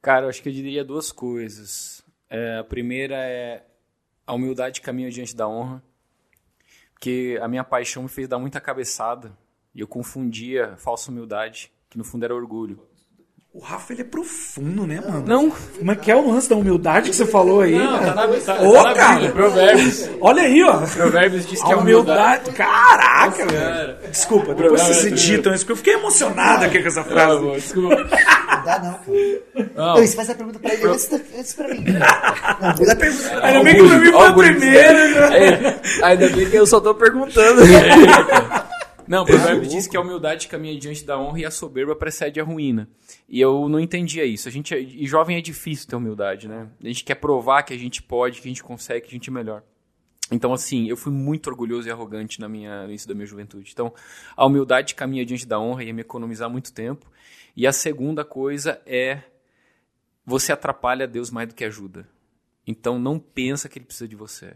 [0.01, 2.01] Cara, eu acho que eu diria duas coisas.
[2.29, 3.61] É, a primeira é
[4.25, 5.83] a humildade caminha diante da honra.
[6.93, 9.37] Porque a minha paixão me fez dar muita cabeçada.
[9.75, 12.79] E eu confundia falsa humildade, que no fundo era orgulho.
[13.53, 15.23] O Rafa, ele é profundo, né, mano?
[15.25, 15.91] Não.
[15.93, 17.77] É que é o lance da humildade que você falou aí?
[17.77, 19.13] Não, tá na, tá, Ô, tá na cara.
[19.13, 20.09] Bíblia, Provérbios.
[20.19, 20.77] Olha aí, ó.
[20.85, 22.49] Provérbios diz que A a humildade...
[22.49, 22.51] humildade.
[22.51, 23.51] Caraca, Cara.
[23.97, 24.11] velho.
[24.11, 27.39] Desculpa, depois Não, vocês é, editam isso, porque eu fiquei emocionado aqui com essa frase.
[27.41, 27.95] bom, desculpa.
[27.95, 29.71] Não dá, não, cara.
[29.73, 29.85] Não.
[29.85, 31.85] Não, você faz a pergunta pra ele antes, antes pra mim.
[31.85, 35.29] Não, muda a pergunta pra Ainda bem que pra mim foi a primeira.
[35.29, 35.37] né?
[36.01, 37.61] É, ainda bem que eu só tô perguntando.
[39.07, 42.39] Não, o provérbio diz que a humildade caminha diante da honra e a soberba precede
[42.39, 42.89] a ruína.
[43.29, 44.47] E eu não entendia isso.
[44.47, 46.67] A gente, é- e jovem é difícil ter humildade, né?
[46.83, 49.29] A gente quer provar que a gente pode, que a gente consegue, que a gente
[49.29, 49.63] é melhor.
[50.31, 53.69] Então, assim, eu fui muito orgulhoso e arrogante na minha, no início da minha juventude.
[53.71, 53.93] Então,
[54.35, 57.05] a humildade caminha diante da honra e ia me economizar muito tempo.
[57.55, 59.21] E a segunda coisa é
[60.25, 62.07] você atrapalha Deus mais do que ajuda.
[62.65, 64.55] Então, não pensa que ele precisa de você.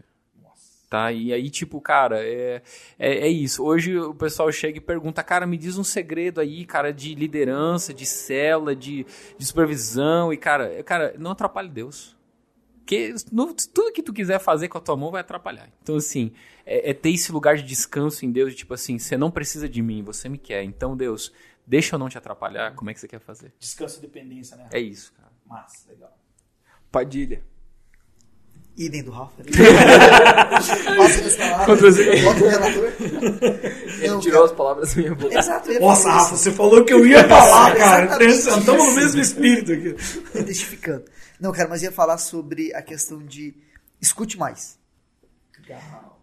[0.90, 1.12] Tá?
[1.12, 2.60] E aí, tipo, cara, é,
[2.98, 3.62] é, é isso.
[3.62, 7.94] Hoje o pessoal chega e pergunta, cara, me diz um segredo aí, cara, de liderança,
[7.94, 9.06] de célula, de,
[9.38, 10.32] de supervisão.
[10.32, 12.16] E, cara, cara, não atrapalhe Deus.
[12.78, 15.70] Porque no- tudo que tu quiser fazer com a tua mão vai atrapalhar.
[15.80, 16.32] Então, assim,
[16.66, 19.68] é, é ter esse lugar de descanso em Deus, de tipo assim, você não precisa
[19.68, 20.64] de mim, você me quer.
[20.64, 21.32] Então, Deus,
[21.64, 23.52] deixa eu não te atrapalhar, como é que você quer fazer?
[23.60, 24.66] Descanso e dependência, né?
[24.72, 25.30] É isso, cara.
[25.46, 26.18] Massa, legal.
[26.90, 27.44] Padilha.
[28.76, 29.42] Idem do Rafa.
[32.48, 32.92] Relator.
[33.98, 35.38] Ele Não, tirou as palavras da minha boca.
[35.38, 35.72] Exato.
[35.80, 38.04] Nossa, Rafa, você falou que eu ia falar, cara.
[38.24, 39.94] Exatamente Estamos no mesmo espírito aqui.
[40.44, 41.04] Testificando.
[41.38, 43.54] Não, cara, mas ia falar sobre a questão de
[44.00, 44.78] escute mais.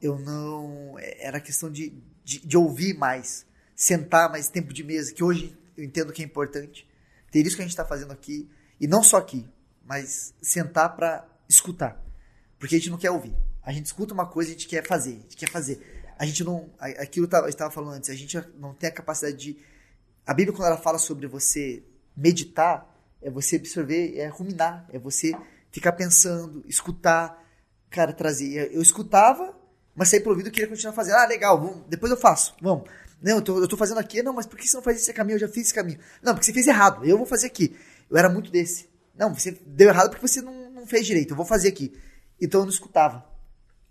[0.01, 0.95] Eu não.
[1.19, 1.93] Era a questão de,
[2.23, 3.45] de, de ouvir mais,
[3.75, 6.87] sentar mais tempo de mesa, que hoje eu entendo que é importante.
[7.31, 9.45] Ter isso que a gente está fazendo aqui, e não só aqui,
[9.85, 12.06] mas sentar para escutar.
[12.59, 13.35] Porque a gente não quer ouvir.
[13.63, 15.11] A gente escuta uma coisa e a gente quer fazer.
[15.11, 15.97] A gente quer fazer.
[16.17, 16.69] A gente não.
[16.79, 19.57] Aquilo que eu estava falando antes, a gente não tem a capacidade de.
[20.25, 21.83] A Bíblia, quando ela fala sobre você
[22.15, 25.35] meditar, é você absorver, é ruminar, é você
[25.71, 27.43] ficar pensando, escutar,
[27.89, 28.73] cara, trazer.
[28.73, 29.55] Eu escutava,
[29.95, 31.15] mas saí pro ouvido e queria continuar fazendo.
[31.15, 32.89] Ah, legal, vamos, depois eu faço, vamos.
[33.21, 35.13] Não, eu tô, eu tô fazendo aqui, não, mas por que você não faz esse
[35.13, 35.35] caminho?
[35.35, 35.99] Eu já fiz esse caminho.
[36.21, 37.75] Não, porque você fez errado, eu vou fazer aqui.
[38.09, 38.89] Eu era muito desse.
[39.17, 41.93] Não, você deu errado porque você não, não fez direito, eu vou fazer aqui.
[42.41, 43.25] Então eu não escutava.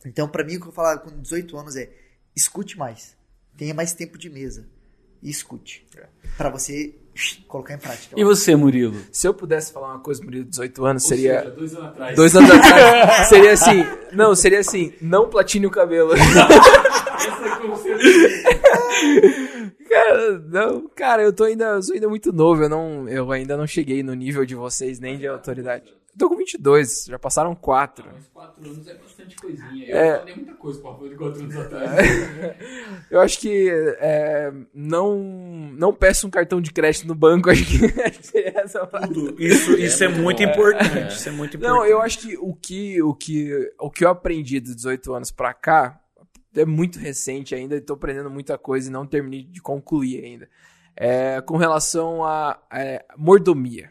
[0.05, 1.91] Então, pra mim, o que eu falava com 18 anos é:
[2.35, 3.17] escute mais,
[3.57, 4.69] tenha mais tempo de mesa
[5.23, 5.87] e escute.
[6.37, 6.95] Pra você
[7.49, 8.15] colocar em prática.
[8.19, 9.01] E você, Murilo?
[9.11, 11.51] Se eu pudesse falar uma coisa, Murilo, 18 anos, seria.
[11.51, 12.17] dois anos atrás.
[12.17, 13.29] Dois anos atrás.
[13.29, 13.85] seria assim.
[14.13, 14.93] Não, seria assim.
[15.01, 16.13] Não platine o cabelo.
[19.89, 22.63] cara, não, cara, eu tô ainda, eu sou ainda muito novo.
[22.63, 25.93] Eu, não, eu ainda não cheguei no nível de vocês, nem de autoridade.
[26.17, 28.09] Eu tô com 22, já passaram 4.
[28.11, 29.87] Mas 4 anos é bastante coisinha.
[29.87, 30.19] Eu É.
[30.21, 31.91] falei muita coisa com a Rafael de 4 anos atrás.
[33.11, 35.19] Eu acho que é, não,
[35.77, 39.13] não peça um cartão de crédito no banco, acho que seria essa a frase.
[39.13, 39.43] Tudo.
[39.43, 40.51] Isso, isso é, muito muito bom.
[40.51, 41.15] importante.
[41.15, 41.79] Isso é muito importante.
[41.79, 45.31] Não, eu acho que o que, o que, o que eu aprendi dos 18 anos
[45.31, 46.01] pra cá
[46.55, 50.49] é muito recente ainda, estou aprendendo muita coisa e não terminei de concluir ainda.
[50.97, 53.91] É, com relação a é, mordomia.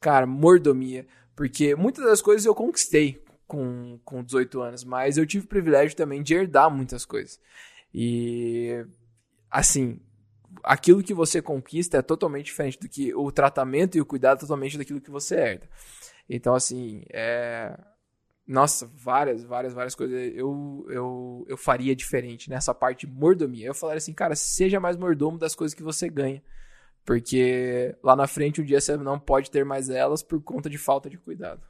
[0.00, 1.06] Cara, mordomia.
[1.40, 5.96] Porque muitas das coisas eu conquistei com, com 18 anos, mas eu tive o privilégio
[5.96, 7.40] também de herdar muitas coisas.
[7.94, 8.84] E,
[9.50, 9.98] assim,
[10.62, 14.40] aquilo que você conquista é totalmente diferente do que o tratamento e o cuidado é
[14.40, 15.70] totalmente daquilo que você herda.
[16.28, 17.74] Então, assim, é.
[18.46, 23.68] Nossa, várias, várias, várias coisas eu, eu, eu faria diferente nessa parte de mordomia.
[23.68, 26.42] Eu falaria assim, cara, seja mais mordomo das coisas que você ganha.
[27.14, 30.78] Porque lá na frente um dia você não pode ter mais elas por conta de
[30.78, 31.60] falta de cuidado.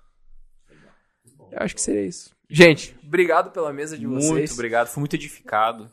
[1.51, 2.31] Eu acho que seria isso.
[2.47, 4.31] Gente, obrigado pela mesa de vocês.
[4.33, 5.91] Muito obrigado, fui muito edificado.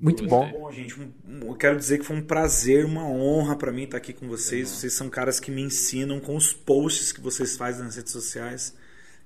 [0.00, 0.50] Muito bom.
[0.50, 3.84] Bom, gente, um- um- eu quero dizer que foi um prazer, uma honra pra mim
[3.84, 4.68] estar aqui com vocês.
[4.68, 8.76] Vocês são caras que me ensinam com os posts que vocês fazem nas redes sociais.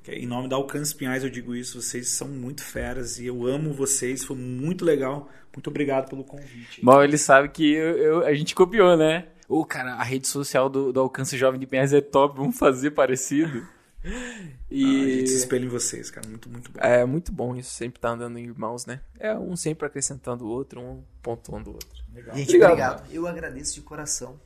[0.07, 3.47] É- Em nome da Alcance Pinhais eu digo isso, vocês são muito feras e eu
[3.47, 5.31] amo vocês, foi muito legal.
[5.55, 6.85] Muito obrigado pelo convite.
[6.85, 9.29] Mal ele sabe que eu- eu- a gente copiou, né?
[9.49, 12.91] Ô, cara, a rede social do, do Alcance Jovem de Pinhais é top, vamos fazer
[12.93, 13.67] parecido.
[14.05, 15.15] Ah, a E.
[15.21, 16.81] gente se espelha em vocês, cara, muito, muito bom.
[16.81, 19.01] É muito bom isso, sempre tá andando em irmãos, né?
[19.17, 22.03] É um sempre acrescentando o outro, um pontuando o outro.
[22.13, 22.35] Legal.
[22.35, 22.71] Gente, Obrigado.
[22.73, 23.13] obrigado.
[23.13, 24.41] Eu agradeço de coração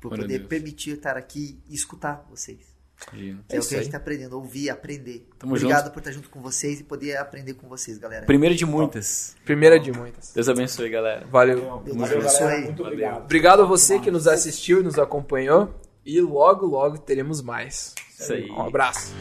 [0.00, 0.48] por Glória poder Deus.
[0.48, 2.71] permitir estar aqui e escutar vocês.
[3.12, 3.44] Imagina.
[3.48, 5.26] É, o que a gente tá aprendendo, ouvir, aprender.
[5.38, 5.92] Tamo obrigado junto.
[5.92, 8.26] por estar junto com vocês e poder aprender com vocês, galera.
[8.26, 9.36] Primeiro de muitas.
[9.44, 10.32] Primeira de muitas.
[10.32, 11.26] Deus abençoe, galera.
[11.30, 11.82] Valeu.
[11.84, 12.40] Deus Valeu, abençoe.
[12.40, 13.24] galera, muito obrigado.
[13.24, 15.74] Obrigado a você que nos assistiu e nos acompanhou.
[16.04, 17.94] E logo, logo teremos mais.
[18.18, 18.50] Isso aí.
[18.50, 19.12] Um abraço.